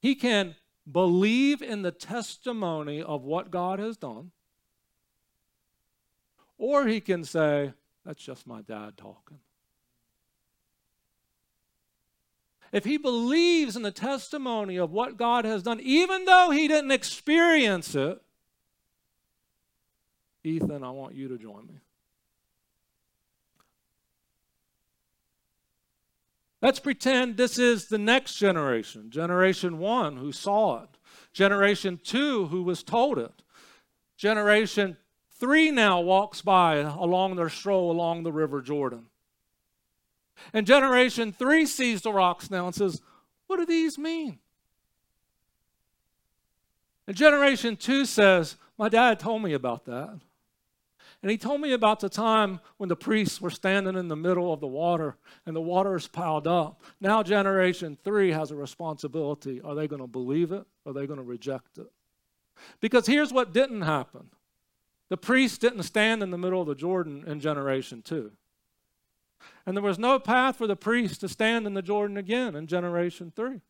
He 0.00 0.14
can 0.14 0.56
believe 0.90 1.60
in 1.60 1.82
the 1.82 1.92
testimony 1.92 3.02
of 3.02 3.22
what 3.22 3.50
God 3.50 3.78
has 3.78 3.98
done, 3.98 4.30
or 6.56 6.86
he 6.86 7.00
can 7.00 7.24
say, 7.24 7.74
That's 8.06 8.22
just 8.22 8.46
my 8.46 8.62
dad 8.62 8.96
talking. 8.96 9.38
If 12.72 12.86
he 12.86 12.96
believes 12.96 13.76
in 13.76 13.82
the 13.82 13.90
testimony 13.90 14.78
of 14.78 14.90
what 14.90 15.18
God 15.18 15.44
has 15.44 15.62
done, 15.62 15.78
even 15.80 16.24
though 16.24 16.50
he 16.50 16.68
didn't 16.68 16.90
experience 16.90 17.94
it, 17.94 18.18
Ethan, 20.42 20.82
I 20.82 20.90
want 20.90 21.14
you 21.14 21.28
to 21.28 21.36
join 21.36 21.66
me. 21.66 21.74
Let's 26.62 26.78
pretend 26.78 27.36
this 27.36 27.58
is 27.58 27.86
the 27.86 27.98
next 27.98 28.36
generation, 28.36 29.10
generation 29.10 29.78
one 29.78 30.16
who 30.16 30.30
saw 30.30 30.84
it, 30.84 30.90
generation 31.32 31.98
two 32.02 32.46
who 32.46 32.62
was 32.62 32.84
told 32.84 33.18
it, 33.18 33.42
generation 34.16 34.96
three 35.32 35.72
now 35.72 36.00
walks 36.00 36.40
by 36.40 36.76
along 36.76 37.34
their 37.34 37.48
stroll 37.48 37.90
along 37.90 38.22
the 38.22 38.30
river 38.30 38.62
Jordan. 38.62 39.06
And 40.52 40.64
generation 40.64 41.32
three 41.32 41.66
sees 41.66 42.02
the 42.02 42.12
rocks 42.12 42.48
now 42.48 42.66
and 42.66 42.74
says, 42.74 43.02
What 43.48 43.56
do 43.56 43.66
these 43.66 43.98
mean? 43.98 44.38
And 47.08 47.16
generation 47.16 47.76
two 47.76 48.06
says, 48.06 48.56
My 48.78 48.88
dad 48.88 49.18
told 49.18 49.42
me 49.42 49.52
about 49.52 49.84
that. 49.86 50.20
And 51.22 51.30
he 51.30 51.38
told 51.38 51.60
me 51.60 51.72
about 51.72 52.00
the 52.00 52.08
time 52.08 52.60
when 52.78 52.88
the 52.88 52.96
priests 52.96 53.40
were 53.40 53.50
standing 53.50 53.96
in 53.96 54.08
the 54.08 54.16
middle 54.16 54.52
of 54.52 54.58
the 54.60 54.66
water 54.66 55.16
and 55.46 55.54
the 55.54 55.60
water 55.60 55.94
is 55.94 56.08
piled 56.08 56.48
up. 56.48 56.82
Now, 57.00 57.22
generation 57.22 57.96
three 58.02 58.32
has 58.32 58.50
a 58.50 58.56
responsibility. 58.56 59.60
Are 59.60 59.76
they 59.76 59.86
going 59.86 60.02
to 60.02 60.08
believe 60.08 60.50
it? 60.50 60.66
Or 60.84 60.90
are 60.90 60.92
they 60.92 61.06
going 61.06 61.18
to 61.18 61.24
reject 61.24 61.78
it? 61.78 61.86
Because 62.80 63.06
here's 63.06 63.32
what 63.32 63.52
didn't 63.52 63.82
happen 63.82 64.30
the 65.08 65.16
priests 65.16 65.58
didn't 65.58 65.82
stand 65.82 66.22
in 66.22 66.30
the 66.30 66.38
middle 66.38 66.60
of 66.60 66.66
the 66.66 66.74
Jordan 66.74 67.24
in 67.26 67.38
generation 67.38 68.02
two. 68.02 68.32
And 69.66 69.76
there 69.76 69.84
was 69.84 69.98
no 69.98 70.18
path 70.18 70.56
for 70.56 70.66
the 70.66 70.76
priests 70.76 71.18
to 71.18 71.28
stand 71.28 71.66
in 71.66 71.74
the 71.74 71.82
Jordan 71.82 72.16
again 72.16 72.56
in 72.56 72.66
generation 72.66 73.32
three. 73.34 73.60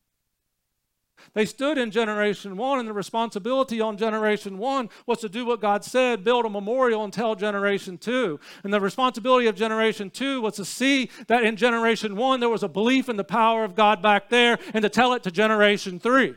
They 1.34 1.44
stood 1.44 1.78
in 1.78 1.90
generation 1.90 2.56
one, 2.56 2.78
and 2.78 2.88
the 2.88 2.92
responsibility 2.92 3.80
on 3.80 3.96
generation 3.96 4.58
one 4.58 4.90
was 5.06 5.18
to 5.20 5.28
do 5.28 5.46
what 5.46 5.60
God 5.60 5.84
said, 5.84 6.24
build 6.24 6.44
a 6.44 6.50
memorial 6.50 7.04
and 7.04 7.12
tell 7.12 7.34
generation 7.34 7.98
two. 7.98 8.38
And 8.64 8.72
the 8.72 8.80
responsibility 8.80 9.46
of 9.46 9.54
generation 9.54 10.10
two 10.10 10.40
was 10.40 10.56
to 10.56 10.64
see 10.64 11.10
that 11.28 11.44
in 11.44 11.56
generation 11.56 12.16
one 12.16 12.40
there 12.40 12.48
was 12.48 12.62
a 12.62 12.68
belief 12.68 13.08
in 13.08 13.16
the 13.16 13.24
power 13.24 13.64
of 13.64 13.74
God 13.74 14.02
back 14.02 14.28
there 14.28 14.58
and 14.74 14.82
to 14.82 14.88
tell 14.88 15.12
it 15.14 15.22
to 15.22 15.30
generation 15.30 15.98
three. 15.98 16.34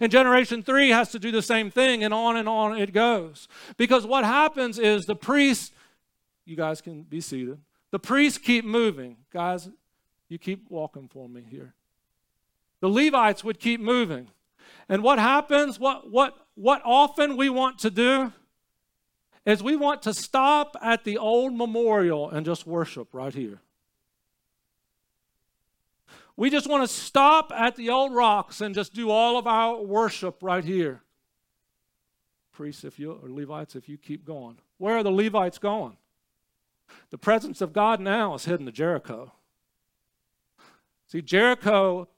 And 0.00 0.12
generation 0.12 0.62
three 0.62 0.90
has 0.90 1.10
to 1.12 1.18
do 1.18 1.30
the 1.30 1.42
same 1.42 1.70
thing, 1.70 2.04
and 2.04 2.12
on 2.12 2.36
and 2.36 2.48
on 2.48 2.78
it 2.78 2.92
goes. 2.92 3.48
Because 3.76 4.06
what 4.06 4.24
happens 4.24 4.78
is 4.78 5.06
the 5.06 5.16
priests, 5.16 5.72
you 6.44 6.56
guys 6.56 6.80
can 6.80 7.02
be 7.02 7.20
seated, 7.20 7.58
the 7.90 7.98
priests 7.98 8.38
keep 8.38 8.64
moving. 8.64 9.16
Guys, 9.32 9.68
you 10.28 10.38
keep 10.38 10.70
walking 10.70 11.08
for 11.08 11.28
me 11.28 11.42
here. 11.48 11.74
The 12.80 12.88
Levites 12.88 13.44
would 13.44 13.60
keep 13.60 13.80
moving. 13.80 14.28
And 14.88 15.02
what 15.02 15.18
happens, 15.18 15.78
what, 15.78 16.10
what, 16.10 16.34
what 16.54 16.82
often 16.84 17.36
we 17.36 17.48
want 17.48 17.78
to 17.80 17.90
do, 17.90 18.32
is 19.46 19.62
we 19.62 19.76
want 19.76 20.02
to 20.02 20.12
stop 20.12 20.76
at 20.82 21.04
the 21.04 21.16
old 21.16 21.54
memorial 21.54 22.28
and 22.28 22.44
just 22.44 22.66
worship 22.66 23.08
right 23.12 23.34
here. 23.34 23.60
We 26.36 26.48
just 26.50 26.68
want 26.68 26.82
to 26.82 26.88
stop 26.88 27.52
at 27.54 27.76
the 27.76 27.90
old 27.90 28.14
rocks 28.14 28.60
and 28.60 28.74
just 28.74 28.94
do 28.94 29.10
all 29.10 29.36
of 29.36 29.46
our 29.46 29.80
worship 29.82 30.38
right 30.42 30.64
here. 30.64 31.02
Priests, 32.52 32.84
if 32.84 32.98
you 32.98 33.12
or 33.12 33.28
Levites, 33.28 33.76
if 33.76 33.88
you 33.88 33.98
keep 33.98 34.24
going. 34.24 34.56
Where 34.78 34.96
are 34.96 35.02
the 35.02 35.10
Levites 35.10 35.58
going? 35.58 35.96
The 37.10 37.18
presence 37.18 37.60
of 37.60 37.72
God 37.72 38.00
now 38.00 38.34
is 38.34 38.46
hidden 38.46 38.66
to 38.66 38.72
Jericho. 38.72 39.32
See, 41.06 41.22
Jericho 41.22 42.08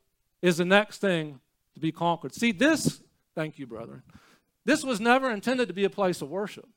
is 0.42 0.56
the 0.56 0.64
next 0.64 0.98
thing 0.98 1.40
to 1.74 1.80
be 1.80 1.92
conquered. 1.92 2.34
See, 2.34 2.52
this, 2.52 3.00
thank 3.34 3.58
you, 3.58 3.66
brethren, 3.66 4.02
this 4.64 4.84
was 4.84 5.00
never 5.00 5.30
intended 5.30 5.68
to 5.68 5.74
be 5.74 5.84
a 5.84 5.90
place 5.90 6.20
of 6.20 6.28
worship. 6.28 6.68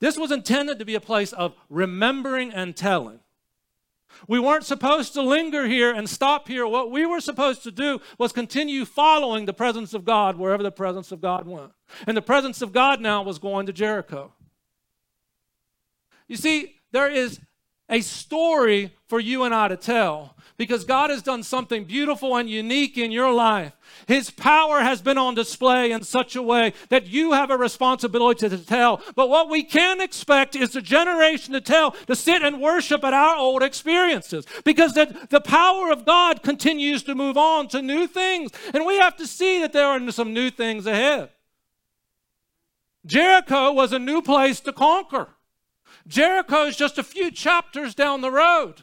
This 0.00 0.18
was 0.18 0.32
intended 0.32 0.78
to 0.80 0.84
be 0.84 0.94
a 0.94 1.00
place 1.00 1.32
of 1.32 1.54
remembering 1.68 2.52
and 2.52 2.76
telling. 2.76 3.20
We 4.28 4.38
weren't 4.38 4.64
supposed 4.64 5.14
to 5.14 5.22
linger 5.22 5.66
here 5.66 5.92
and 5.92 6.08
stop 6.08 6.48
here. 6.48 6.66
What 6.66 6.90
we 6.90 7.06
were 7.06 7.20
supposed 7.20 7.62
to 7.62 7.70
do 7.70 8.00
was 8.18 8.32
continue 8.32 8.84
following 8.84 9.46
the 9.46 9.52
presence 9.52 9.94
of 9.94 10.04
God 10.04 10.36
wherever 10.36 10.62
the 10.62 10.72
presence 10.72 11.12
of 11.12 11.20
God 11.20 11.46
went. 11.46 11.72
And 12.06 12.16
the 12.16 12.22
presence 12.22 12.62
of 12.62 12.72
God 12.72 13.00
now 13.00 13.22
was 13.22 13.38
going 13.38 13.66
to 13.66 13.72
Jericho. 13.72 14.32
You 16.28 16.36
see, 16.36 16.76
there 16.92 17.10
is 17.10 17.40
a 17.88 18.00
story 18.00 18.94
for 19.06 19.20
you 19.20 19.44
and 19.44 19.54
I 19.54 19.68
to 19.68 19.76
tell 19.76 20.36
because 20.56 20.84
God 20.84 21.10
has 21.10 21.22
done 21.22 21.42
something 21.42 21.84
beautiful 21.84 22.36
and 22.36 22.48
unique 22.48 22.96
in 22.96 23.10
your 23.10 23.32
life. 23.32 23.72
His 24.06 24.30
power 24.30 24.80
has 24.80 25.02
been 25.02 25.18
on 25.18 25.34
display 25.34 25.90
in 25.90 26.02
such 26.02 26.36
a 26.36 26.42
way 26.42 26.72
that 26.88 27.06
you 27.06 27.32
have 27.32 27.50
a 27.50 27.56
responsibility 27.56 28.48
to 28.48 28.58
tell. 28.58 29.02
But 29.16 29.28
what 29.28 29.50
we 29.50 29.64
can 29.64 30.00
expect 30.00 30.54
is 30.54 30.70
the 30.70 30.80
generation 30.80 31.52
to 31.54 31.60
tell, 31.60 31.92
to 32.06 32.14
sit 32.14 32.42
and 32.42 32.60
worship 32.60 33.02
at 33.04 33.12
our 33.12 33.36
old 33.36 33.62
experiences 33.62 34.46
because 34.64 34.94
the, 34.94 35.26
the 35.30 35.40
power 35.40 35.90
of 35.90 36.04
God 36.04 36.42
continues 36.42 37.02
to 37.04 37.14
move 37.14 37.36
on 37.36 37.68
to 37.68 37.82
new 37.82 38.06
things. 38.06 38.52
And 38.72 38.86
we 38.86 38.98
have 38.98 39.16
to 39.16 39.26
see 39.26 39.60
that 39.60 39.72
there 39.72 39.86
are 39.86 40.10
some 40.12 40.32
new 40.32 40.50
things 40.50 40.86
ahead. 40.86 41.30
Jericho 43.04 43.72
was 43.72 43.92
a 43.92 43.98
new 43.98 44.22
place 44.22 44.60
to 44.60 44.72
conquer. 44.72 45.28
Jericho 46.06 46.64
is 46.66 46.76
just 46.76 46.98
a 46.98 47.02
few 47.02 47.30
chapters 47.30 47.94
down 47.94 48.20
the 48.20 48.30
road. 48.30 48.82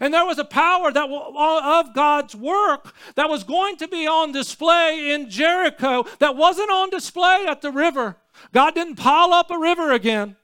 And 0.00 0.12
there 0.12 0.26
was 0.26 0.38
a 0.38 0.44
power 0.44 0.92
that 0.92 1.08
of 1.08 1.94
God's 1.94 2.34
work 2.34 2.94
that 3.14 3.30
was 3.30 3.42
going 3.42 3.76
to 3.76 3.88
be 3.88 4.06
on 4.06 4.32
display 4.32 5.12
in 5.14 5.30
Jericho 5.30 6.04
that 6.18 6.36
wasn't 6.36 6.70
on 6.70 6.90
display 6.90 7.46
at 7.48 7.62
the 7.62 7.72
river. 7.72 8.16
God 8.52 8.74
didn't 8.74 8.96
pile 8.96 9.32
up 9.32 9.50
a 9.50 9.58
river 9.58 9.92
again. 9.92 10.36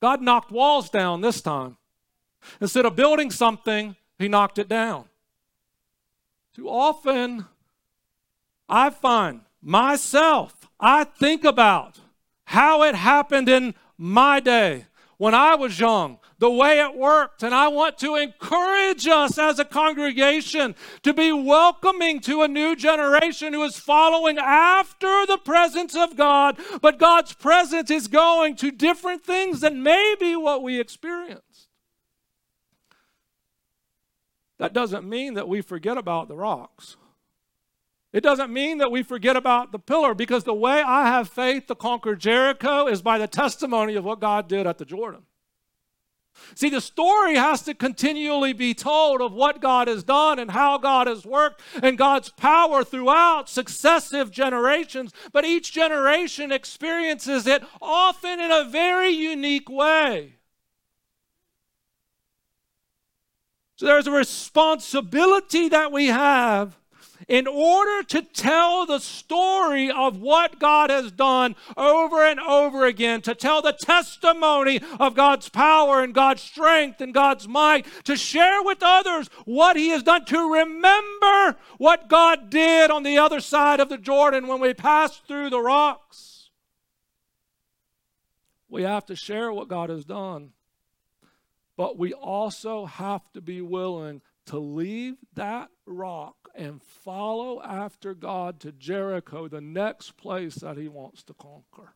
God 0.00 0.22
knocked 0.22 0.52
walls 0.52 0.88
down 0.90 1.20
this 1.20 1.40
time. 1.40 1.76
Instead 2.60 2.86
of 2.86 2.94
building 2.94 3.30
something, 3.30 3.96
he 4.18 4.28
knocked 4.28 4.58
it 4.58 4.68
down. 4.68 5.06
Too 6.54 6.68
often, 6.68 7.46
I 8.68 8.90
find 8.90 9.40
myself, 9.60 10.68
I 10.78 11.04
think 11.04 11.44
about 11.44 11.98
how 12.44 12.82
it 12.82 12.94
happened 12.94 13.48
in 13.48 13.74
my 13.96 14.40
day 14.40 14.86
when 15.16 15.34
I 15.34 15.54
was 15.54 15.78
young, 15.78 16.18
the 16.38 16.50
way 16.50 16.80
it 16.80 16.96
worked. 16.96 17.42
And 17.42 17.54
I 17.54 17.68
want 17.68 17.98
to 17.98 18.16
encourage 18.16 19.06
us 19.06 19.38
as 19.38 19.58
a 19.58 19.64
congregation 19.64 20.74
to 21.02 21.14
be 21.14 21.32
welcoming 21.32 22.20
to 22.20 22.42
a 22.42 22.48
new 22.48 22.76
generation 22.76 23.52
who 23.52 23.62
is 23.64 23.78
following 23.78 24.38
after 24.38 25.26
the 25.26 25.38
presence 25.38 25.94
of 25.94 26.16
God, 26.16 26.58
but 26.82 26.98
God's 26.98 27.32
presence 27.32 27.90
is 27.90 28.08
going 28.08 28.56
to 28.56 28.70
different 28.70 29.24
things 29.24 29.60
than 29.60 29.82
maybe 29.82 30.36
what 30.36 30.62
we 30.62 30.80
experienced. 30.80 31.68
That 34.58 34.72
doesn't 34.72 35.08
mean 35.08 35.34
that 35.34 35.48
we 35.48 35.60
forget 35.62 35.98
about 35.98 36.28
the 36.28 36.36
rocks. 36.36 36.96
It 38.14 38.22
doesn't 38.22 38.52
mean 38.52 38.78
that 38.78 38.92
we 38.92 39.02
forget 39.02 39.36
about 39.36 39.72
the 39.72 39.78
pillar 39.80 40.14
because 40.14 40.44
the 40.44 40.54
way 40.54 40.80
I 40.80 41.08
have 41.08 41.28
faith 41.28 41.66
to 41.66 41.74
conquer 41.74 42.14
Jericho 42.14 42.86
is 42.86 43.02
by 43.02 43.18
the 43.18 43.26
testimony 43.26 43.96
of 43.96 44.04
what 44.04 44.20
God 44.20 44.46
did 44.46 44.68
at 44.68 44.78
the 44.78 44.84
Jordan. 44.84 45.22
See, 46.54 46.70
the 46.70 46.80
story 46.80 47.34
has 47.34 47.62
to 47.62 47.74
continually 47.74 48.52
be 48.52 48.72
told 48.72 49.20
of 49.20 49.32
what 49.32 49.60
God 49.60 49.88
has 49.88 50.04
done 50.04 50.38
and 50.38 50.52
how 50.52 50.78
God 50.78 51.08
has 51.08 51.26
worked 51.26 51.60
and 51.82 51.98
God's 51.98 52.28
power 52.28 52.84
throughout 52.84 53.48
successive 53.48 54.30
generations. 54.30 55.12
But 55.32 55.44
each 55.44 55.72
generation 55.72 56.52
experiences 56.52 57.48
it 57.48 57.64
often 57.82 58.38
in 58.38 58.52
a 58.52 58.64
very 58.64 59.10
unique 59.10 59.68
way. 59.68 60.34
So 63.74 63.86
there's 63.86 64.06
a 64.06 64.12
responsibility 64.12 65.68
that 65.70 65.90
we 65.90 66.06
have 66.06 66.78
in 67.28 67.46
order 67.46 68.02
to 68.02 68.22
tell 68.22 68.86
the 68.86 68.98
story 68.98 69.90
of 69.90 70.18
what 70.18 70.58
God 70.58 70.90
has 70.90 71.10
done 71.12 71.56
over 71.76 72.24
and 72.24 72.40
over 72.40 72.84
again, 72.86 73.22
to 73.22 73.34
tell 73.34 73.62
the 73.62 73.72
testimony 73.72 74.80
of 74.98 75.14
God's 75.14 75.48
power 75.48 76.02
and 76.02 76.14
God's 76.14 76.42
strength 76.42 77.00
and 77.00 77.14
God's 77.14 77.48
might, 77.48 77.86
to 78.04 78.16
share 78.16 78.62
with 78.62 78.78
others 78.82 79.28
what 79.44 79.76
He 79.76 79.88
has 79.88 80.02
done, 80.02 80.24
to 80.26 80.52
remember 80.52 81.56
what 81.78 82.08
God 82.08 82.50
did 82.50 82.90
on 82.90 83.02
the 83.02 83.18
other 83.18 83.40
side 83.40 83.80
of 83.80 83.88
the 83.88 83.98
Jordan 83.98 84.46
when 84.46 84.60
we 84.60 84.74
passed 84.74 85.26
through 85.26 85.50
the 85.50 85.60
rocks. 85.60 86.50
We 88.68 88.82
have 88.82 89.06
to 89.06 89.16
share 89.16 89.52
what 89.52 89.68
God 89.68 89.90
has 89.90 90.04
done. 90.04 90.50
But 91.76 91.98
we 91.98 92.12
also 92.12 92.86
have 92.86 93.22
to 93.32 93.40
be 93.40 93.60
willing 93.60 94.20
to 94.46 94.58
leave 94.58 95.16
that 95.34 95.70
rock 95.86 96.43
and 96.54 96.82
follow 96.82 97.62
after 97.62 98.14
God 98.14 98.60
to 98.60 98.72
Jericho, 98.72 99.48
the 99.48 99.60
next 99.60 100.16
place 100.16 100.56
that 100.56 100.76
he 100.76 100.88
wants 100.88 101.22
to 101.24 101.34
conquer. 101.34 101.94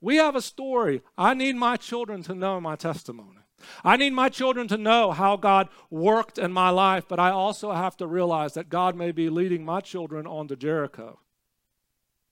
We 0.00 0.16
have 0.16 0.36
a 0.36 0.42
story. 0.42 1.02
I 1.16 1.34
need 1.34 1.56
my 1.56 1.76
children 1.76 2.22
to 2.24 2.34
know 2.34 2.60
my 2.60 2.76
testimony. 2.76 3.38
I 3.82 3.96
need 3.96 4.12
my 4.12 4.28
children 4.28 4.68
to 4.68 4.76
know 4.76 5.12
how 5.12 5.36
God 5.36 5.68
worked 5.88 6.36
in 6.38 6.52
my 6.52 6.70
life, 6.70 7.04
but 7.08 7.18
I 7.18 7.30
also 7.30 7.72
have 7.72 7.96
to 7.98 8.06
realize 8.06 8.54
that 8.54 8.68
God 8.68 8.96
may 8.96 9.12
be 9.12 9.30
leading 9.30 9.64
my 9.64 9.80
children 9.80 10.26
on 10.26 10.48
to 10.48 10.56
Jericho. 10.56 11.20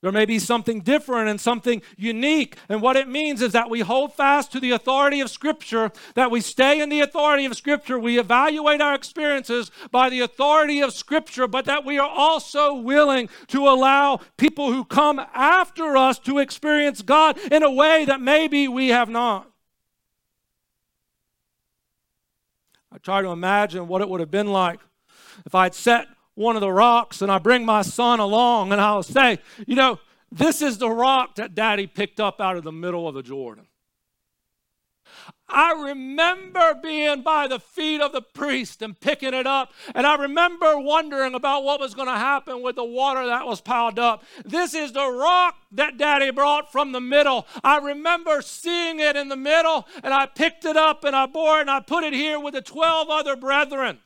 There 0.03 0.11
may 0.11 0.25
be 0.25 0.41
something 0.41 0.81
different 0.81 1.29
and 1.29 1.41
something 1.41 1.81
unique. 1.97 2.57
And 2.69 2.83
what 2.83 2.97
it 2.97 3.09
means 3.09 3.41
is 3.41 3.53
that 3.53 3.71
we 3.71 3.81
hold 3.81 4.13
fast 4.13 4.51
to 4.51 4.59
the 4.59 4.73
authority 4.73 5.21
of 5.21 5.31
Scripture, 5.31 5.93
that 6.17 6.33
we 6.33 6.41
stay 6.41 6.81
in 6.81 6.89
the 6.89 7.01
authority 7.01 7.45
of 7.45 7.57
Scripture. 7.57 8.01
We 8.01 8.19
evaluate 8.19 8.81
our 8.81 8.95
experiences 8.95 9.71
by 9.93 10.11
the 10.11 10.19
authority 10.19 10.81
of 10.81 10.93
Scripture, 10.93 11.47
but 11.47 11.67
that 11.67 11.85
we 11.85 12.01
are 12.01 12.09
also 12.09 12.75
willing 12.75 13.29
to 13.47 13.69
allow 13.69 14.19
people 14.37 14.73
who 14.73 14.85
come 14.85 15.21
after 15.33 15.97
us 15.97 16.19
to 16.21 16.41
experience 16.41 17.01
God 17.03 17.39
in 17.53 17.63
a 17.63 17.71
way 17.71 18.05
that 18.05 18.21
maybe 18.21 18.67
we 18.67 18.89
have 18.89 19.09
not. 19.09 19.49
I 22.91 22.99
try 22.99 23.23
to 23.23 23.29
imagine 23.29 23.87
what 23.87 24.03
it 24.03 24.09
would 24.09 24.21
have 24.21 24.33
been 24.33 24.51
like 24.51 24.81
if 25.47 25.55
I 25.55 25.63
had 25.63 25.75
set 25.75 26.09
one 26.35 26.57
of 26.57 26.61
the 26.61 26.73
rocks 26.73 27.23
and 27.23 27.31
I 27.31 27.39
bring 27.39 27.65
my 27.65 27.83
son 27.83 28.21
along 28.21 28.73
and 28.73 28.81
I'll 28.81 29.03
say, 29.03 29.39
you 29.67 29.75
know, 29.75 29.99
this 30.31 30.63
is 30.63 30.79
the 30.79 30.91
rock 30.91 31.35
that 31.37 31.55
daddy 31.55 31.87
picked 31.87 32.21
up 32.21 32.41
out 32.41 32.57
of 32.57 32.65
the 32.65 32.73
middle 32.73 33.07
of 33.07 33.15
the 33.15 33.23
Jordan. 33.23 33.67
I 35.53 35.73
remember 35.73 36.75
being 36.83 37.23
by 37.23 37.47
the 37.47 37.59
feet 37.59 38.01
of 38.01 38.13
the 38.13 38.23
priest 38.23 38.81
and 38.81 38.99
picking 38.99 39.35
it 39.35 39.47
up. 39.47 39.73
And 39.95 40.07
I 40.07 40.17
remember 40.17 40.79
wondering 40.79 41.35
about 41.35 41.65
what 41.65 41.79
was 41.79 41.95
going 41.95 42.09
to 42.09 42.17
happen 42.17 42.63
with 42.63 42.77
the 42.77 42.85
water 42.85 43.27
that 43.27 43.47
was 43.47 43.61
piled 43.61 43.99
up. 43.99 44.25
This 44.45 44.75
is 44.75 44.93
the 44.93 45.11
rock 45.11 45.57
that 45.73 45.99
daddy 45.99 46.31
brought 46.31 46.73
from 46.73 46.93
the 46.93 47.03
middle. 47.03 47.47
I 47.63 47.79
remember 47.79 48.41
seeing 48.41 48.99
it 48.99 49.15
in 49.15 49.29
the 49.29 49.37
middle, 49.37 49.87
and 50.03 50.15
I 50.15 50.27
picked 50.27 50.65
it 50.65 50.77
up 50.77 51.05
and 51.05 51.15
I 51.15 51.27
bore 51.27 51.59
it 51.59 51.63
and 51.63 51.71
I 51.71 51.81
put 51.81 52.05
it 52.05 52.15
here 52.15 52.41
with 52.41 52.55
the 52.55 52.63
12 52.63 53.11
other 53.11 53.37
brethren. 53.37 53.99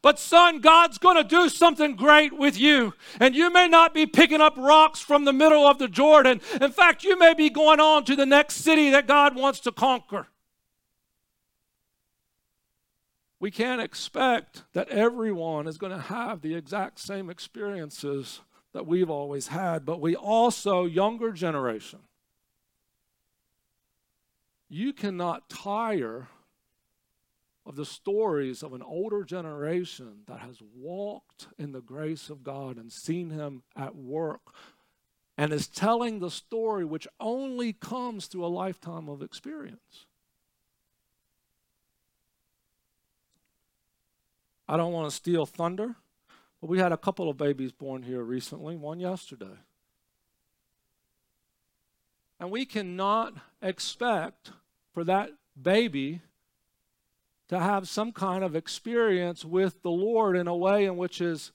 But, 0.00 0.18
son, 0.18 0.60
God's 0.60 0.98
going 0.98 1.16
to 1.16 1.24
do 1.24 1.48
something 1.48 1.96
great 1.96 2.32
with 2.32 2.58
you. 2.58 2.94
And 3.20 3.34
you 3.34 3.52
may 3.52 3.68
not 3.68 3.94
be 3.94 4.06
picking 4.06 4.40
up 4.40 4.56
rocks 4.56 5.00
from 5.00 5.24
the 5.24 5.32
middle 5.32 5.66
of 5.66 5.78
the 5.78 5.88
Jordan. 5.88 6.40
In 6.60 6.72
fact, 6.72 7.04
you 7.04 7.18
may 7.18 7.34
be 7.34 7.50
going 7.50 7.80
on 7.80 8.04
to 8.04 8.16
the 8.16 8.26
next 8.26 8.56
city 8.56 8.90
that 8.90 9.06
God 9.06 9.34
wants 9.34 9.60
to 9.60 9.72
conquer. 9.72 10.26
We 13.40 13.50
can't 13.50 13.80
expect 13.80 14.62
that 14.72 14.88
everyone 14.88 15.66
is 15.66 15.76
going 15.76 15.92
to 15.92 15.98
have 15.98 16.42
the 16.42 16.54
exact 16.54 17.00
same 17.00 17.28
experiences 17.28 18.40
that 18.72 18.86
we've 18.86 19.10
always 19.10 19.48
had, 19.48 19.84
but 19.84 20.00
we 20.00 20.14
also, 20.14 20.84
younger 20.84 21.32
generation, 21.32 21.98
you 24.68 24.92
cannot 24.92 25.48
tire 25.48 26.28
of 27.64 27.76
the 27.76 27.86
stories 27.86 28.62
of 28.62 28.72
an 28.72 28.82
older 28.82 29.22
generation 29.22 30.22
that 30.26 30.40
has 30.40 30.58
walked 30.76 31.46
in 31.58 31.72
the 31.72 31.80
grace 31.80 32.28
of 32.28 32.42
God 32.42 32.76
and 32.76 32.92
seen 32.92 33.30
Him 33.30 33.62
at 33.76 33.94
work 33.94 34.54
and 35.38 35.52
is 35.52 35.68
telling 35.68 36.18
the 36.18 36.30
story 36.30 36.84
which 36.84 37.08
only 37.20 37.72
comes 37.72 38.26
through 38.26 38.44
a 38.44 38.48
lifetime 38.48 39.08
of 39.08 39.22
experience. 39.22 40.06
I 44.68 44.76
don't 44.76 44.92
want 44.92 45.10
to 45.10 45.16
steal 45.16 45.46
thunder, 45.46 45.96
but 46.60 46.70
we 46.70 46.78
had 46.78 46.92
a 46.92 46.96
couple 46.96 47.28
of 47.28 47.36
babies 47.36 47.72
born 47.72 48.02
here 48.02 48.22
recently, 48.22 48.76
one 48.76 49.00
yesterday. 49.00 49.58
And 52.40 52.50
we 52.50 52.64
cannot 52.64 53.34
expect 53.60 54.50
for 54.92 55.04
that 55.04 55.30
baby 55.60 56.22
to 57.52 57.60
have 57.60 57.86
some 57.86 58.12
kind 58.12 58.42
of 58.42 58.56
experience 58.56 59.44
with 59.44 59.82
the 59.82 59.90
Lord 59.90 60.38
in 60.38 60.48
a 60.48 60.56
way 60.56 60.86
in 60.86 60.96
which 60.96 61.20
is 61.20 61.52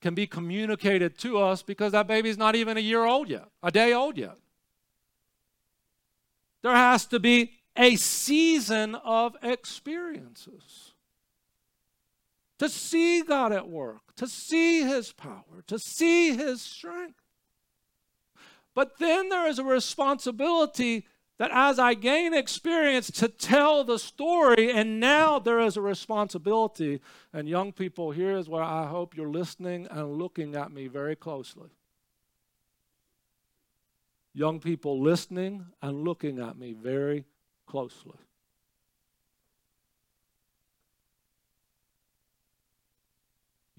can 0.00 0.14
be 0.14 0.24
communicated 0.24 1.18
to 1.18 1.40
us 1.40 1.60
because 1.60 1.90
that 1.90 2.06
baby's 2.06 2.38
not 2.38 2.54
even 2.54 2.76
a 2.76 2.80
year 2.80 3.04
old 3.04 3.28
yet, 3.28 3.48
a 3.60 3.72
day 3.72 3.92
old 3.92 4.16
yet. 4.16 4.36
There 6.62 6.70
has 6.72 7.04
to 7.06 7.18
be 7.18 7.50
a 7.76 7.96
season 7.96 8.94
of 8.94 9.34
experiences 9.42 10.92
to 12.60 12.68
see 12.68 13.22
God 13.22 13.50
at 13.50 13.68
work, 13.68 14.14
to 14.18 14.28
see 14.28 14.82
His 14.82 15.12
power, 15.12 15.64
to 15.66 15.80
see 15.80 16.36
His 16.36 16.62
strength. 16.62 17.18
But 18.72 19.00
then 19.00 19.30
there 19.30 19.48
is 19.48 19.58
a 19.58 19.64
responsibility 19.64 21.08
that 21.40 21.50
as 21.54 21.78
I 21.78 21.94
gain 21.94 22.34
experience 22.34 23.10
to 23.12 23.26
tell 23.26 23.82
the 23.82 23.98
story, 23.98 24.70
and 24.70 25.00
now 25.00 25.38
there 25.38 25.58
is 25.58 25.78
a 25.78 25.80
responsibility. 25.80 27.00
And 27.32 27.48
young 27.48 27.72
people, 27.72 28.10
here 28.10 28.36
is 28.36 28.46
where 28.46 28.62
I 28.62 28.86
hope 28.86 29.16
you're 29.16 29.26
listening 29.26 29.88
and 29.90 30.18
looking 30.18 30.54
at 30.54 30.70
me 30.70 30.86
very 30.86 31.16
closely. 31.16 31.70
Young 34.34 34.60
people 34.60 35.00
listening 35.00 35.64
and 35.80 36.04
looking 36.04 36.40
at 36.40 36.58
me 36.58 36.74
very 36.74 37.24
closely. 37.66 38.18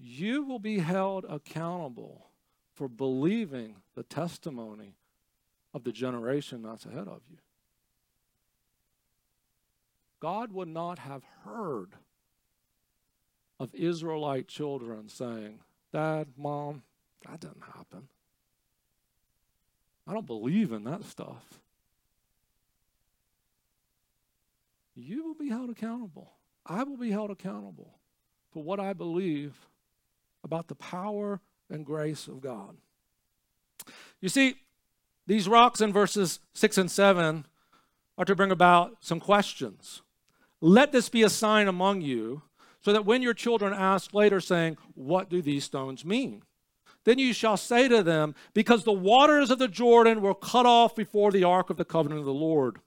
You 0.00 0.42
will 0.42 0.58
be 0.58 0.80
held 0.80 1.26
accountable 1.28 2.26
for 2.74 2.88
believing 2.88 3.76
the 3.94 4.02
testimony 4.02 4.96
of 5.72 5.84
the 5.84 5.92
generation 5.92 6.62
that's 6.64 6.86
ahead 6.86 7.06
of 7.06 7.20
you. 7.30 7.38
God 10.22 10.52
would 10.52 10.68
not 10.68 11.00
have 11.00 11.24
heard 11.44 11.96
of 13.58 13.74
Israelite 13.74 14.46
children 14.46 15.08
saying, 15.08 15.58
Dad, 15.92 16.28
Mom, 16.36 16.84
that 17.28 17.40
didn't 17.40 17.64
happen. 17.74 18.06
I 20.06 20.12
don't 20.12 20.26
believe 20.26 20.70
in 20.70 20.84
that 20.84 21.02
stuff. 21.02 21.58
You 24.94 25.24
will 25.24 25.34
be 25.34 25.48
held 25.48 25.70
accountable. 25.70 26.30
I 26.64 26.84
will 26.84 26.96
be 26.96 27.10
held 27.10 27.32
accountable 27.32 27.98
for 28.52 28.62
what 28.62 28.78
I 28.78 28.92
believe 28.92 29.66
about 30.44 30.68
the 30.68 30.76
power 30.76 31.40
and 31.68 31.84
grace 31.84 32.28
of 32.28 32.40
God. 32.40 32.76
You 34.20 34.28
see, 34.28 34.54
these 35.26 35.48
rocks 35.48 35.80
in 35.80 35.92
verses 35.92 36.38
6 36.54 36.78
and 36.78 36.90
7 36.90 37.44
are 38.16 38.24
to 38.24 38.36
bring 38.36 38.52
about 38.52 38.98
some 39.00 39.18
questions. 39.18 40.02
Let 40.64 40.92
this 40.92 41.08
be 41.08 41.24
a 41.24 41.28
sign 41.28 41.66
among 41.66 42.02
you, 42.02 42.42
so 42.80 42.92
that 42.92 43.04
when 43.04 43.20
your 43.20 43.34
children 43.34 43.74
ask 43.74 44.14
later, 44.14 44.40
saying, 44.40 44.78
What 44.94 45.28
do 45.28 45.42
these 45.42 45.64
stones 45.64 46.04
mean? 46.04 46.44
Then 47.04 47.18
you 47.18 47.32
shall 47.32 47.56
say 47.56 47.88
to 47.88 48.02
them, 48.04 48.36
Because 48.54 48.84
the 48.84 48.92
waters 48.92 49.50
of 49.50 49.58
the 49.58 49.66
Jordan 49.66 50.22
were 50.22 50.36
cut 50.36 50.64
off 50.64 50.94
before 50.94 51.32
the 51.32 51.42
ark 51.42 51.68
of 51.68 51.78
the 51.78 51.84
covenant 51.84 52.20
of 52.20 52.26
the 52.26 52.32
Lord. 52.32 52.78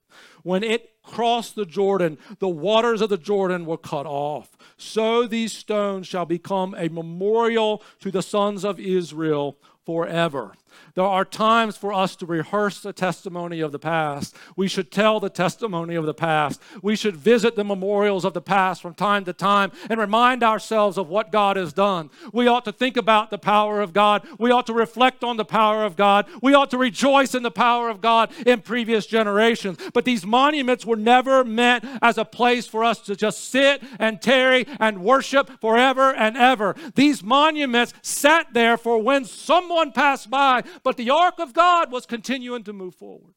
When 0.41 0.63
it 0.63 0.91
crossed 1.03 1.55
the 1.55 1.65
Jordan, 1.65 2.17
the 2.39 2.47
waters 2.47 3.01
of 3.01 3.09
the 3.09 3.17
Jordan 3.17 3.65
were 3.65 3.77
cut 3.77 4.05
off. 4.05 4.55
So 4.77 5.27
these 5.27 5.51
stones 5.51 6.07
shall 6.07 6.25
become 6.25 6.73
a 6.77 6.87
memorial 6.87 7.83
to 7.99 8.09
the 8.09 8.23
sons 8.23 8.63
of 8.63 8.79
Israel 8.79 9.57
forever. 9.85 10.53
There 10.95 11.03
are 11.03 11.25
times 11.25 11.75
for 11.75 11.91
us 11.91 12.15
to 12.17 12.25
rehearse 12.25 12.81
the 12.81 12.93
testimony 12.93 13.59
of 13.59 13.71
the 13.71 13.79
past. 13.79 14.35
We 14.55 14.67
should 14.67 14.91
tell 14.91 15.19
the 15.19 15.29
testimony 15.29 15.95
of 15.95 16.05
the 16.05 16.13
past. 16.13 16.61
We 16.81 16.95
should 16.95 17.17
visit 17.17 17.55
the 17.55 17.63
memorials 17.63 18.23
of 18.23 18.33
the 18.33 18.41
past 18.41 18.81
from 18.81 18.93
time 18.93 19.25
to 19.25 19.33
time 19.33 19.71
and 19.89 19.99
remind 19.99 20.43
ourselves 20.43 20.97
of 20.97 21.09
what 21.09 21.31
God 21.31 21.57
has 21.57 21.73
done. 21.73 22.09
We 22.31 22.47
ought 22.47 22.65
to 22.65 22.71
think 22.71 22.95
about 22.97 23.29
the 23.29 23.37
power 23.37 23.81
of 23.81 23.93
God. 23.93 24.25
We 24.39 24.51
ought 24.51 24.67
to 24.67 24.73
reflect 24.73 25.23
on 25.23 25.37
the 25.37 25.45
power 25.45 25.83
of 25.83 25.95
God. 25.95 26.27
We 26.41 26.53
ought 26.53 26.71
to 26.71 26.77
rejoice 26.77 27.35
in 27.35 27.43
the 27.43 27.51
power 27.51 27.89
of 27.89 28.01
God 28.01 28.31
in 28.45 28.61
previous 28.61 29.05
generations. 29.05 29.77
But 29.93 30.05
these 30.05 30.25
monuments 30.25 30.85
were 30.85 30.95
never 30.95 31.43
meant 31.43 31.85
as 32.01 32.17
a 32.17 32.25
place 32.25 32.67
for 32.67 32.83
us 32.83 32.99
to 33.01 33.15
just 33.15 33.49
sit 33.49 33.83
and 33.99 34.21
tarry 34.21 34.65
and 34.79 35.03
worship 35.03 35.59
forever 35.59 36.13
and 36.13 36.37
ever. 36.37 36.75
These 36.95 37.23
monuments 37.23 37.93
sat 38.01 38.53
there 38.53 38.77
for 38.77 39.01
when 39.01 39.25
someone 39.25 39.91
passed 39.91 40.29
by 40.29 40.63
but 40.83 40.97
the 40.97 41.09
ark 41.09 41.35
of 41.39 41.53
God 41.53 41.91
was 41.91 42.05
continuing 42.05 42.63
to 42.63 42.73
move 42.73 42.95
forward. 42.95 43.33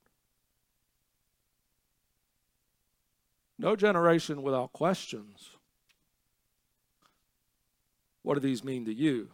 No 3.59 3.75
generation 3.75 4.43
without 4.43 4.73
questions. 4.73 5.51
What 8.23 8.35
do 8.35 8.41
these 8.41 8.63
mean 8.63 8.85
to 8.85 8.95
you? 8.95 9.31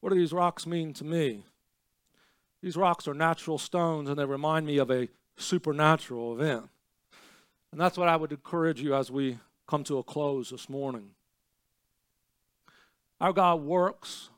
What 0.00 0.10
do 0.10 0.18
these 0.18 0.32
rocks 0.32 0.66
mean 0.66 0.92
to 0.94 1.04
me? 1.04 1.44
These 2.62 2.76
rocks 2.76 3.08
are 3.08 3.14
natural 3.14 3.58
stones 3.58 4.08
and 4.08 4.18
they 4.18 4.24
remind 4.24 4.66
me 4.66 4.78
of 4.78 4.90
a 4.90 5.08
supernatural 5.36 6.34
event. 6.34 6.68
And 7.72 7.80
that's 7.80 7.96
what 7.96 8.08
I 8.08 8.16
would 8.16 8.32
encourage 8.32 8.80
you 8.82 8.94
as 8.94 9.10
we 9.10 9.38
come 9.66 9.84
to 9.84 9.98
a 9.98 10.02
close 10.02 10.50
this 10.50 10.68
morning. 10.68 11.10
Our 13.20 13.32
God 13.32 13.62
works 13.62 14.30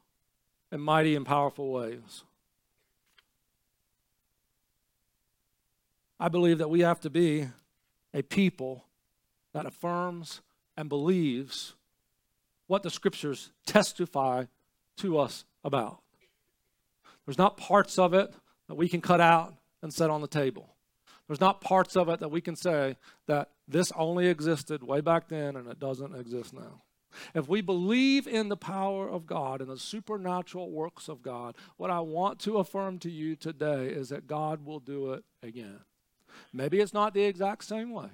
in 0.72 0.80
mighty 0.80 1.14
and 1.14 1.26
powerful 1.26 1.70
ways. 1.70 2.24
I 6.18 6.28
believe 6.28 6.58
that 6.58 6.70
we 6.70 6.80
have 6.80 7.00
to 7.00 7.10
be 7.10 7.48
a 8.14 8.22
people 8.22 8.84
that 9.52 9.66
affirms 9.66 10.40
and 10.76 10.88
believes 10.88 11.74
what 12.68 12.82
the 12.82 12.90
scriptures 12.90 13.50
testify 13.66 14.46
to 14.96 15.18
us 15.18 15.44
about. 15.62 16.00
There's 17.26 17.38
not 17.38 17.56
parts 17.56 17.98
of 17.98 18.14
it 18.14 18.32
that 18.68 18.74
we 18.76 18.88
can 18.88 19.00
cut 19.00 19.20
out 19.20 19.54
and 19.82 19.92
set 19.92 20.10
on 20.10 20.22
the 20.22 20.28
table. 20.28 20.74
There's 21.26 21.40
not 21.40 21.60
parts 21.60 21.96
of 21.96 22.08
it 22.08 22.20
that 22.20 22.30
we 22.30 22.40
can 22.40 22.56
say 22.56 22.96
that 23.26 23.50
this 23.68 23.92
only 23.92 24.28
existed 24.28 24.82
way 24.82 25.00
back 25.00 25.28
then 25.28 25.56
and 25.56 25.68
it 25.68 25.78
doesn't 25.78 26.14
exist 26.14 26.54
now. 26.54 26.82
If 27.34 27.48
we 27.48 27.60
believe 27.60 28.26
in 28.26 28.48
the 28.48 28.56
power 28.56 29.08
of 29.08 29.26
God 29.26 29.60
and 29.60 29.70
the 29.70 29.78
supernatural 29.78 30.70
works 30.70 31.08
of 31.08 31.22
God, 31.22 31.56
what 31.76 31.90
I 31.90 32.00
want 32.00 32.38
to 32.40 32.58
affirm 32.58 32.98
to 33.00 33.10
you 33.10 33.36
today 33.36 33.88
is 33.88 34.08
that 34.10 34.26
God 34.26 34.64
will 34.64 34.80
do 34.80 35.12
it 35.12 35.24
again. 35.42 35.80
Maybe 36.52 36.80
it's 36.80 36.94
not 36.94 37.14
the 37.14 37.24
exact 37.24 37.64
same 37.64 37.90
way. 37.90 38.08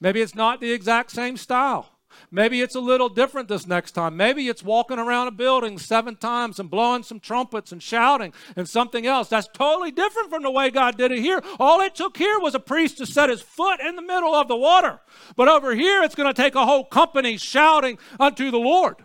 Maybe 0.00 0.20
it's 0.20 0.34
not 0.34 0.60
the 0.60 0.72
exact 0.72 1.10
same 1.10 1.36
style. 1.36 1.91
Maybe 2.30 2.60
it's 2.60 2.74
a 2.74 2.80
little 2.80 3.08
different 3.08 3.48
this 3.48 3.66
next 3.66 3.92
time. 3.92 4.16
Maybe 4.16 4.48
it's 4.48 4.62
walking 4.62 4.98
around 4.98 5.28
a 5.28 5.30
building 5.30 5.78
seven 5.78 6.16
times 6.16 6.58
and 6.58 6.70
blowing 6.70 7.02
some 7.02 7.20
trumpets 7.20 7.72
and 7.72 7.82
shouting 7.82 8.32
and 8.56 8.68
something 8.68 9.06
else. 9.06 9.28
That's 9.28 9.48
totally 9.52 9.90
different 9.90 10.30
from 10.30 10.42
the 10.42 10.50
way 10.50 10.70
God 10.70 10.96
did 10.96 11.12
it 11.12 11.20
here. 11.20 11.42
All 11.58 11.80
it 11.80 11.94
took 11.94 12.16
here 12.16 12.38
was 12.38 12.54
a 12.54 12.60
priest 12.60 12.98
to 12.98 13.06
set 13.06 13.30
his 13.30 13.42
foot 13.42 13.80
in 13.80 13.96
the 13.96 14.02
middle 14.02 14.34
of 14.34 14.48
the 14.48 14.56
water. 14.56 15.00
But 15.36 15.48
over 15.48 15.74
here, 15.74 16.02
it's 16.02 16.14
going 16.14 16.32
to 16.32 16.42
take 16.42 16.54
a 16.54 16.66
whole 16.66 16.84
company 16.84 17.36
shouting 17.36 17.98
unto 18.20 18.50
the 18.50 18.58
Lord. 18.58 18.96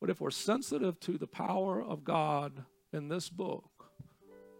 But 0.00 0.10
if 0.10 0.20
we're 0.20 0.30
sensitive 0.30 0.98
to 1.00 1.18
the 1.18 1.26
power 1.26 1.82
of 1.82 2.04
God 2.04 2.64
in 2.92 3.08
this 3.08 3.28
book, 3.28 3.69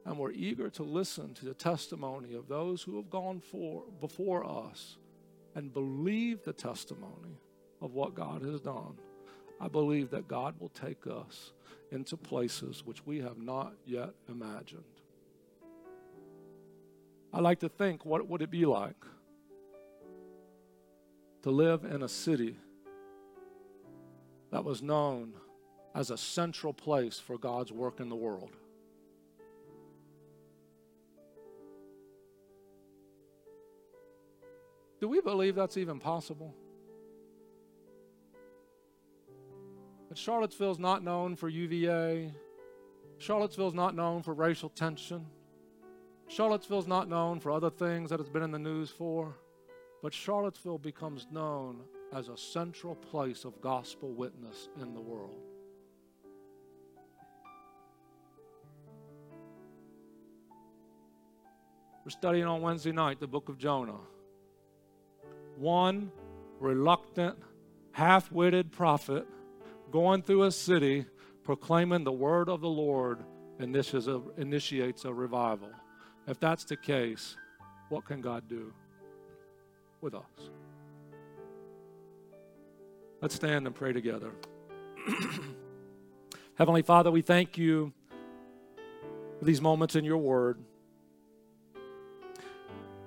and 0.04 0.18
we're 0.18 0.32
eager 0.32 0.70
to 0.70 0.82
listen 0.82 1.34
to 1.34 1.44
the 1.44 1.54
testimony 1.54 2.34
of 2.34 2.48
those 2.48 2.82
who 2.82 2.96
have 2.96 3.10
gone 3.10 3.40
for, 3.40 3.84
before 4.00 4.44
us 4.44 4.96
and 5.54 5.72
believe 5.72 6.42
the 6.42 6.52
testimony 6.52 7.40
of 7.80 7.92
what 7.92 8.14
God 8.14 8.42
has 8.42 8.60
done, 8.60 8.96
I 9.60 9.68
believe 9.68 10.10
that 10.10 10.28
God 10.28 10.54
will 10.58 10.70
take 10.70 11.06
us 11.06 11.52
into 11.90 12.16
places 12.16 12.84
which 12.84 13.04
we 13.04 13.18
have 13.20 13.38
not 13.38 13.74
yet 13.84 14.10
imagined. 14.28 14.84
I 17.32 17.40
like 17.40 17.60
to 17.60 17.68
think 17.68 18.04
what 18.04 18.26
would 18.26 18.42
it 18.42 18.50
be 18.50 18.64
like 18.64 19.04
to 21.42 21.50
live 21.50 21.84
in 21.84 22.02
a 22.02 22.08
city 22.08 22.56
that 24.50 24.64
was 24.64 24.82
known 24.82 25.32
as 25.94 26.10
a 26.10 26.18
central 26.18 26.72
place 26.72 27.18
for 27.18 27.38
God's 27.38 27.72
work 27.72 28.00
in 28.00 28.08
the 28.08 28.16
world. 28.16 28.56
Do 35.00 35.08
we 35.08 35.22
believe 35.22 35.54
that's 35.54 35.78
even 35.78 35.98
possible? 35.98 36.54
That 40.10 40.18
Charlottesville's 40.18 40.78
not 40.78 41.02
known 41.02 41.36
for 41.36 41.48
UVA. 41.48 42.34
Charlottesville's 43.16 43.74
not 43.74 43.96
known 43.96 44.22
for 44.22 44.34
racial 44.34 44.68
tension. 44.68 45.24
Charlottesville's 46.28 46.86
not 46.86 47.08
known 47.08 47.40
for 47.40 47.50
other 47.50 47.70
things 47.70 48.10
that 48.10 48.20
it's 48.20 48.28
been 48.28 48.42
in 48.42 48.50
the 48.50 48.58
news 48.58 48.90
for. 48.90 49.34
But 50.02 50.12
Charlottesville 50.12 50.78
becomes 50.78 51.26
known 51.30 51.80
as 52.12 52.28
a 52.28 52.36
central 52.36 52.94
place 52.94 53.44
of 53.44 53.58
gospel 53.62 54.12
witness 54.12 54.68
in 54.82 54.92
the 54.92 55.00
world. 55.00 55.40
We're 62.04 62.10
studying 62.10 62.44
on 62.44 62.60
Wednesday 62.60 62.92
night 62.92 63.20
the 63.20 63.26
book 63.26 63.48
of 63.48 63.56
Jonah 63.56 64.00
one 65.60 66.10
reluctant, 66.58 67.36
half 67.92 68.32
witted 68.32 68.72
prophet 68.72 69.26
going 69.90 70.22
through 70.22 70.44
a 70.44 70.50
city 70.50 71.04
proclaiming 71.44 72.02
the 72.02 72.12
word 72.12 72.48
of 72.48 72.60
the 72.62 72.68
Lord 72.68 73.18
initiates 73.58 75.04
a 75.04 75.12
revival. 75.12 75.70
If 76.26 76.40
that's 76.40 76.64
the 76.64 76.76
case, 76.76 77.36
what 77.90 78.06
can 78.06 78.22
God 78.22 78.48
do 78.48 78.72
with 80.00 80.14
us? 80.14 80.50
Let's 83.20 83.34
stand 83.34 83.66
and 83.66 83.74
pray 83.74 83.92
together. 83.92 84.30
Heavenly 86.54 86.82
Father, 86.82 87.10
we 87.10 87.20
thank 87.20 87.58
you 87.58 87.92
for 89.38 89.44
these 89.44 89.60
moments 89.60 89.94
in 89.94 90.04
your 90.04 90.18
word. 90.18 90.58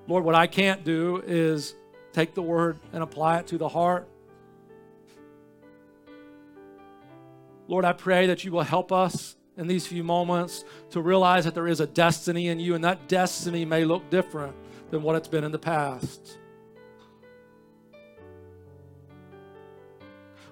Lord, 0.08 0.24
what 0.24 0.36
I 0.36 0.46
can't 0.46 0.84
do 0.84 1.24
is 1.26 1.76
take 2.14 2.34
the 2.34 2.42
word 2.42 2.80
and 2.94 3.04
apply 3.04 3.40
it 3.40 3.48
to 3.48 3.58
the 3.58 3.68
heart. 3.68 4.08
Lord, 7.68 7.86
I 7.86 7.94
pray 7.94 8.28
that 8.28 8.46
you 8.46 8.52
will 8.52 8.62
help 8.62 8.92
us 8.92 9.36
in 9.58 9.68
these 9.68 9.86
few 9.86 10.04
moments 10.04 10.64
to 10.92 11.02
realize 11.02 11.46
that 11.46 11.54
there 11.54 11.68
is 11.68 11.80
a 11.80 11.88
destiny 11.88 12.48
in 12.48 12.60
you, 12.60 12.76
and 12.76 12.84
that 12.84 13.08
destiny 13.08 13.66
may 13.66 13.84
look 13.86 14.10
different 14.10 14.56
than 14.92 15.02
what 15.04 15.16
it's 15.16 15.28
been 15.28 15.44
in 15.44 15.52
the 15.52 15.60
past. 15.60 16.40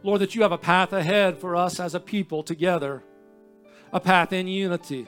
Lord, 0.03 0.21
that 0.21 0.33
you 0.33 0.41
have 0.41 0.51
a 0.51 0.57
path 0.57 0.93
ahead 0.93 1.37
for 1.37 1.55
us 1.55 1.79
as 1.79 1.93
a 1.93 1.99
people 1.99 2.41
together, 2.41 3.03
a 3.93 3.99
path 3.99 4.33
in 4.33 4.47
unity. 4.47 5.07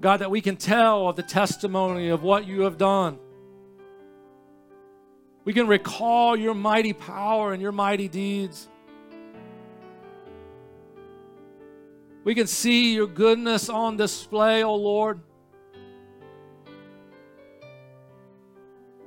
God, 0.00 0.18
that 0.18 0.30
we 0.30 0.40
can 0.40 0.56
tell 0.56 1.08
of 1.08 1.16
the 1.16 1.22
testimony 1.22 2.08
of 2.08 2.22
what 2.22 2.46
you 2.46 2.62
have 2.62 2.76
done. 2.76 3.18
We 5.44 5.52
can 5.52 5.66
recall 5.68 6.36
your 6.36 6.54
mighty 6.54 6.92
power 6.92 7.52
and 7.52 7.62
your 7.62 7.72
mighty 7.72 8.08
deeds. 8.08 8.68
We 12.24 12.34
can 12.34 12.48
see 12.48 12.94
your 12.94 13.06
goodness 13.06 13.68
on 13.68 13.96
display, 13.96 14.64
O 14.64 14.70
oh 14.70 14.74
Lord. 14.74 15.20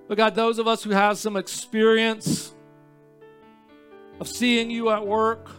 But 0.07 0.17
God, 0.17 0.33
those 0.33 0.57
of 0.57 0.67
us 0.67 0.81
who 0.81 0.91
have 0.91 1.17
some 1.17 1.35
experience 1.35 2.55
of 4.19 4.27
seeing 4.27 4.71
you 4.71 4.89
at 4.89 5.05
work, 5.05 5.49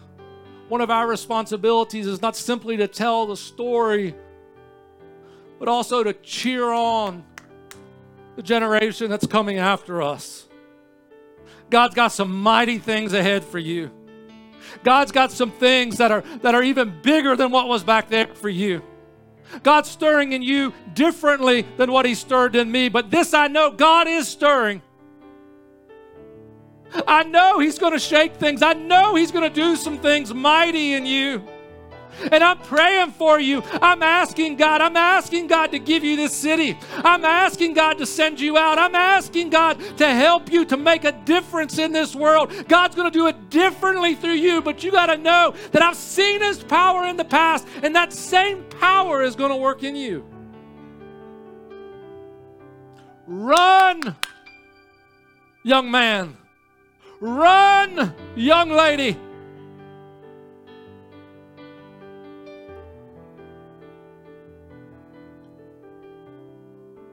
one 0.68 0.80
of 0.80 0.90
our 0.90 1.06
responsibilities 1.06 2.06
is 2.06 2.22
not 2.22 2.34
simply 2.34 2.76
to 2.78 2.88
tell 2.88 3.26
the 3.26 3.36
story, 3.36 4.14
but 5.60 5.68
also 5.68 6.02
to 6.02 6.14
cheer 6.14 6.72
on 6.72 7.22
the 8.34 8.42
generation 8.42 9.10
that's 9.10 9.26
coming 9.26 9.58
after 9.58 10.02
us. 10.02 10.48
God's 11.68 11.94
got 11.94 12.10
some 12.10 12.32
mighty 12.42 12.78
things 12.78 13.12
ahead 13.12 13.44
for 13.44 13.58
you. 13.58 13.90
God's 14.82 15.12
got 15.12 15.30
some 15.30 15.52
things 15.52 15.98
that 15.98 16.10
are 16.10 16.22
that 16.42 16.54
are 16.54 16.62
even 16.62 17.00
bigger 17.02 17.36
than 17.36 17.50
what 17.50 17.68
was 17.68 17.84
back 17.84 18.08
there 18.08 18.26
for 18.26 18.48
you. 18.48 18.82
God's 19.62 19.90
stirring 19.90 20.32
in 20.32 20.42
you 20.42 20.72
differently 20.94 21.66
than 21.76 21.92
what 21.92 22.06
He 22.06 22.14
stirred 22.14 22.56
in 22.56 22.72
me. 22.72 22.88
But 22.88 23.10
this 23.10 23.34
I 23.34 23.48
know 23.48 23.70
God 23.70 24.08
is 24.08 24.26
stirring. 24.26 24.80
I 27.06 27.22
know 27.24 27.58
He's 27.58 27.78
going 27.78 27.92
to 27.92 27.98
shake 27.98 28.36
things. 28.36 28.62
I 28.62 28.72
know 28.72 29.14
He's 29.14 29.30
going 29.30 29.48
to 29.48 29.54
do 29.54 29.76
some 29.76 29.98
things 29.98 30.32
mighty 30.32 30.94
in 30.94 31.04
you. 31.04 31.46
And 32.30 32.42
I'm 32.42 32.58
praying 32.58 33.12
for 33.12 33.40
you. 33.40 33.62
I'm 33.80 34.02
asking 34.02 34.56
God, 34.56 34.80
I'm 34.80 34.96
asking 34.96 35.46
God 35.46 35.72
to 35.72 35.78
give 35.78 36.04
you 36.04 36.16
this 36.16 36.34
city. 36.34 36.78
I'm 36.92 37.24
asking 37.24 37.74
God 37.74 37.98
to 37.98 38.06
send 38.06 38.40
you 38.40 38.56
out. 38.56 38.78
I'm 38.78 38.94
asking 38.94 39.50
God 39.50 39.78
to 39.98 40.06
help 40.06 40.50
you 40.52 40.64
to 40.66 40.76
make 40.76 41.04
a 41.04 41.12
difference 41.12 41.78
in 41.78 41.92
this 41.92 42.14
world. 42.14 42.52
God's 42.68 42.94
going 42.94 43.10
to 43.10 43.18
do 43.18 43.26
it 43.26 43.50
differently 43.50 44.14
through 44.14 44.34
you, 44.34 44.62
but 44.62 44.82
you 44.82 44.90
got 44.90 45.06
to 45.06 45.16
know 45.16 45.54
that 45.72 45.82
I've 45.82 45.96
seen 45.96 46.40
His 46.40 46.62
power 46.62 47.06
in 47.06 47.16
the 47.16 47.24
past, 47.24 47.66
and 47.82 47.94
that 47.96 48.12
same 48.12 48.64
power 48.64 49.22
is 49.22 49.36
going 49.36 49.50
to 49.50 49.56
work 49.56 49.82
in 49.82 49.96
you. 49.96 50.24
Run, 53.26 54.16
young 55.62 55.90
man. 55.90 56.36
Run, 57.20 58.14
young 58.34 58.70
lady. 58.70 59.16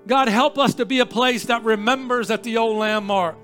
God, 0.08 0.30
help 0.30 0.58
us 0.58 0.74
to 0.76 0.86
be 0.86 1.00
a 1.00 1.06
place 1.06 1.46
that 1.46 1.64
remembers 1.64 2.32
at 2.32 2.42
the 2.44 2.58
old 2.58 2.78
landmark, 2.78 3.36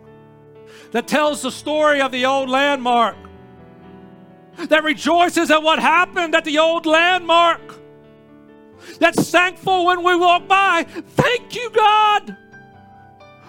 that 0.92 1.08
tells 1.08 1.42
the 1.42 1.52
story 1.52 2.02
of 2.02 2.12
the 2.12 2.26
old 2.26 2.50
landmark, 2.50 3.18
that 4.70 4.84
rejoices 4.84 5.52
at 5.52 5.62
what 5.62 5.80
happened 5.80 6.34
at 6.34 6.46
the 6.46 6.58
old 6.60 6.86
landmark, 6.86 7.60
that's 9.00 9.30
thankful 9.30 9.86
when 9.86 10.04
we 10.04 10.16
walk 10.16 10.48
by. 10.48 10.84
Thank 10.84 11.56
you, 11.56 11.70
God. 11.70 12.38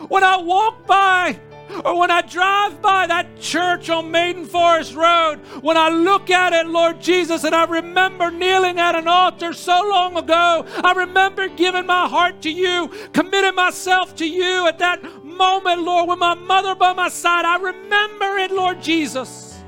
When 0.08 0.24
I 0.24 0.36
walk 0.38 0.86
by, 0.86 1.38
or 1.84 1.98
when 1.98 2.10
I 2.10 2.22
drive 2.22 2.80
by 2.80 3.06
that 3.06 3.38
church 3.38 3.90
on 3.90 4.10
Maiden 4.10 4.44
Forest 4.44 4.94
Road, 4.94 5.36
when 5.60 5.76
I 5.76 5.88
look 5.88 6.30
at 6.30 6.52
it, 6.52 6.66
Lord 6.66 7.00
Jesus, 7.00 7.44
and 7.44 7.54
I 7.54 7.64
remember 7.64 8.30
kneeling 8.30 8.78
at 8.78 8.94
an 8.94 9.08
altar 9.08 9.52
so 9.52 9.88
long 9.88 10.16
ago, 10.16 10.64
I 10.82 10.92
remember 10.92 11.48
giving 11.48 11.86
my 11.86 12.08
heart 12.08 12.42
to 12.42 12.50
you, 12.50 12.90
committing 13.12 13.54
myself 13.54 14.14
to 14.16 14.26
you 14.28 14.66
at 14.66 14.78
that 14.78 15.02
moment, 15.24 15.82
Lord, 15.82 16.08
with 16.08 16.18
my 16.18 16.34
mother 16.34 16.74
by 16.74 16.92
my 16.92 17.08
side. 17.08 17.44
I 17.44 17.56
remember 17.56 18.38
it, 18.38 18.50
Lord 18.50 18.80
Jesus. 18.82 19.62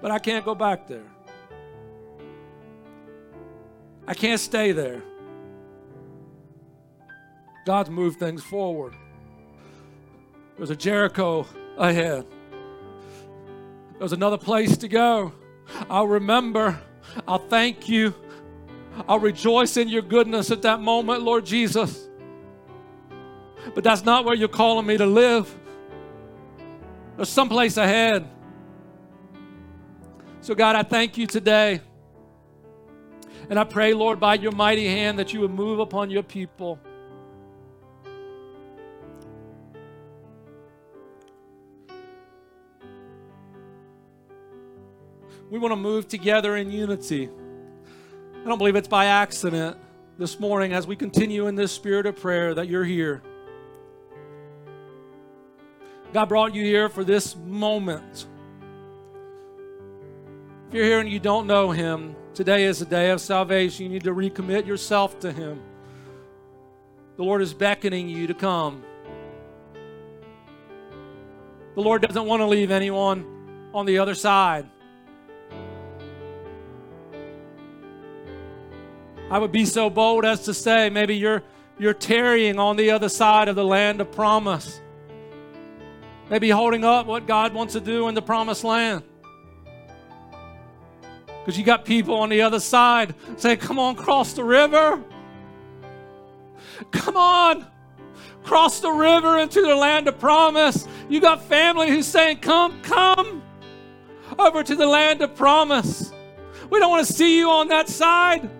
But 0.00 0.10
I 0.10 0.18
can't 0.18 0.44
go 0.44 0.54
back 0.54 0.86
there. 0.86 1.06
I 4.06 4.14
can't 4.14 4.40
stay 4.40 4.72
there. 4.72 5.02
God's 7.64 7.90
moved 7.90 8.20
things 8.20 8.44
forward. 8.44 8.94
There's 10.56 10.70
a 10.70 10.76
Jericho 10.76 11.46
ahead. 11.76 12.26
There's 13.98 14.12
another 14.12 14.38
place 14.38 14.76
to 14.78 14.88
go. 14.88 15.32
I'll 15.90 16.06
remember. 16.06 16.80
I'll 17.26 17.38
thank 17.38 17.88
you. 17.88 18.14
I'll 19.08 19.18
rejoice 19.18 19.76
in 19.76 19.88
your 19.88 20.02
goodness 20.02 20.50
at 20.50 20.62
that 20.62 20.80
moment, 20.80 21.22
Lord 21.22 21.44
Jesus. 21.44 22.08
But 23.74 23.84
that's 23.84 24.04
not 24.04 24.24
where 24.24 24.34
you're 24.34 24.48
calling 24.48 24.86
me 24.86 24.96
to 24.96 25.06
live. 25.06 25.54
There's 27.16 27.28
someplace 27.28 27.76
ahead. 27.76 28.28
So, 30.40 30.54
God, 30.54 30.76
I 30.76 30.82
thank 30.82 31.18
you 31.18 31.26
today. 31.26 31.80
And 33.50 33.58
I 33.58 33.64
pray, 33.64 33.94
Lord, 33.94 34.20
by 34.20 34.34
your 34.34 34.52
mighty 34.52 34.86
hand 34.86 35.18
that 35.18 35.32
you 35.32 35.40
would 35.40 35.50
move 35.50 35.78
upon 35.78 36.10
your 36.10 36.22
people. 36.22 36.78
We 45.48 45.60
want 45.60 45.72
to 45.72 45.76
move 45.76 46.08
together 46.08 46.56
in 46.56 46.72
unity. 46.72 47.28
I 48.34 48.48
don't 48.48 48.58
believe 48.58 48.74
it's 48.74 48.88
by 48.88 49.06
accident 49.06 49.76
this 50.18 50.40
morning 50.40 50.72
as 50.72 50.88
we 50.88 50.96
continue 50.96 51.46
in 51.46 51.54
this 51.54 51.70
spirit 51.70 52.06
of 52.06 52.16
prayer 52.16 52.52
that 52.54 52.68
you're 52.68 52.84
here. 52.84 53.22
God 56.12 56.28
brought 56.28 56.54
you 56.54 56.64
here 56.64 56.88
for 56.88 57.04
this 57.04 57.36
moment. 57.36 58.26
If 60.68 60.74
you're 60.74 60.84
here 60.84 60.98
and 60.98 61.08
you 61.08 61.20
don't 61.20 61.46
know 61.46 61.70
Him, 61.70 62.16
today 62.34 62.64
is 62.64 62.82
a 62.82 62.86
day 62.86 63.10
of 63.10 63.20
salvation. 63.20 63.84
You 63.84 63.92
need 63.92 64.04
to 64.04 64.14
recommit 64.14 64.66
yourself 64.66 65.20
to 65.20 65.30
Him. 65.30 65.62
The 67.16 67.22
Lord 67.22 67.40
is 67.40 67.54
beckoning 67.54 68.08
you 68.08 68.26
to 68.26 68.34
come. 68.34 68.82
The 71.76 71.82
Lord 71.82 72.02
doesn't 72.02 72.24
want 72.24 72.40
to 72.40 72.46
leave 72.46 72.72
anyone 72.72 73.70
on 73.72 73.86
the 73.86 73.98
other 73.98 74.16
side. 74.16 74.66
I 79.30 79.38
would 79.38 79.50
be 79.50 79.64
so 79.64 79.90
bold 79.90 80.24
as 80.24 80.44
to 80.44 80.54
say 80.54 80.88
maybe 80.88 81.16
you're, 81.16 81.42
you're 81.78 81.94
tarrying 81.94 82.58
on 82.58 82.76
the 82.76 82.92
other 82.92 83.08
side 83.08 83.48
of 83.48 83.56
the 83.56 83.64
land 83.64 84.00
of 84.00 84.12
promise. 84.12 84.80
Maybe 86.30 86.48
holding 86.50 86.84
up 86.84 87.06
what 87.06 87.26
God 87.26 87.52
wants 87.52 87.74
to 87.74 87.80
do 87.80 88.08
in 88.08 88.14
the 88.14 88.22
promised 88.22 88.62
land. 88.62 89.02
Because 91.40 91.58
you 91.58 91.64
got 91.64 91.84
people 91.84 92.16
on 92.16 92.28
the 92.28 92.42
other 92.42 92.60
side 92.60 93.14
saying, 93.36 93.58
Come 93.58 93.78
on, 93.78 93.94
cross 93.94 94.32
the 94.32 94.44
river. 94.44 95.02
Come 96.90 97.16
on, 97.16 97.66
cross 98.42 98.80
the 98.80 98.90
river 98.90 99.38
into 99.38 99.62
the 99.62 99.74
land 99.74 100.08
of 100.08 100.18
promise. 100.18 100.86
You 101.08 101.20
got 101.20 101.44
family 101.44 101.88
who's 101.88 102.06
saying, 102.06 102.38
Come, 102.38 102.80
come 102.82 103.42
over 104.38 104.62
to 104.62 104.74
the 104.74 104.86
land 104.86 105.22
of 105.22 105.34
promise. 105.36 106.12
We 106.70 106.80
don't 106.80 106.90
want 106.90 107.06
to 107.06 107.12
see 107.12 107.38
you 107.38 107.50
on 107.50 107.68
that 107.68 107.88
side. 107.88 108.50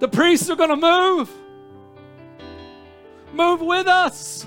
The 0.00 0.08
priests 0.08 0.48
are 0.48 0.56
going 0.56 0.70
to 0.70 0.76
move. 0.76 1.30
Move 3.34 3.60
with 3.60 3.86
us. 3.86 4.46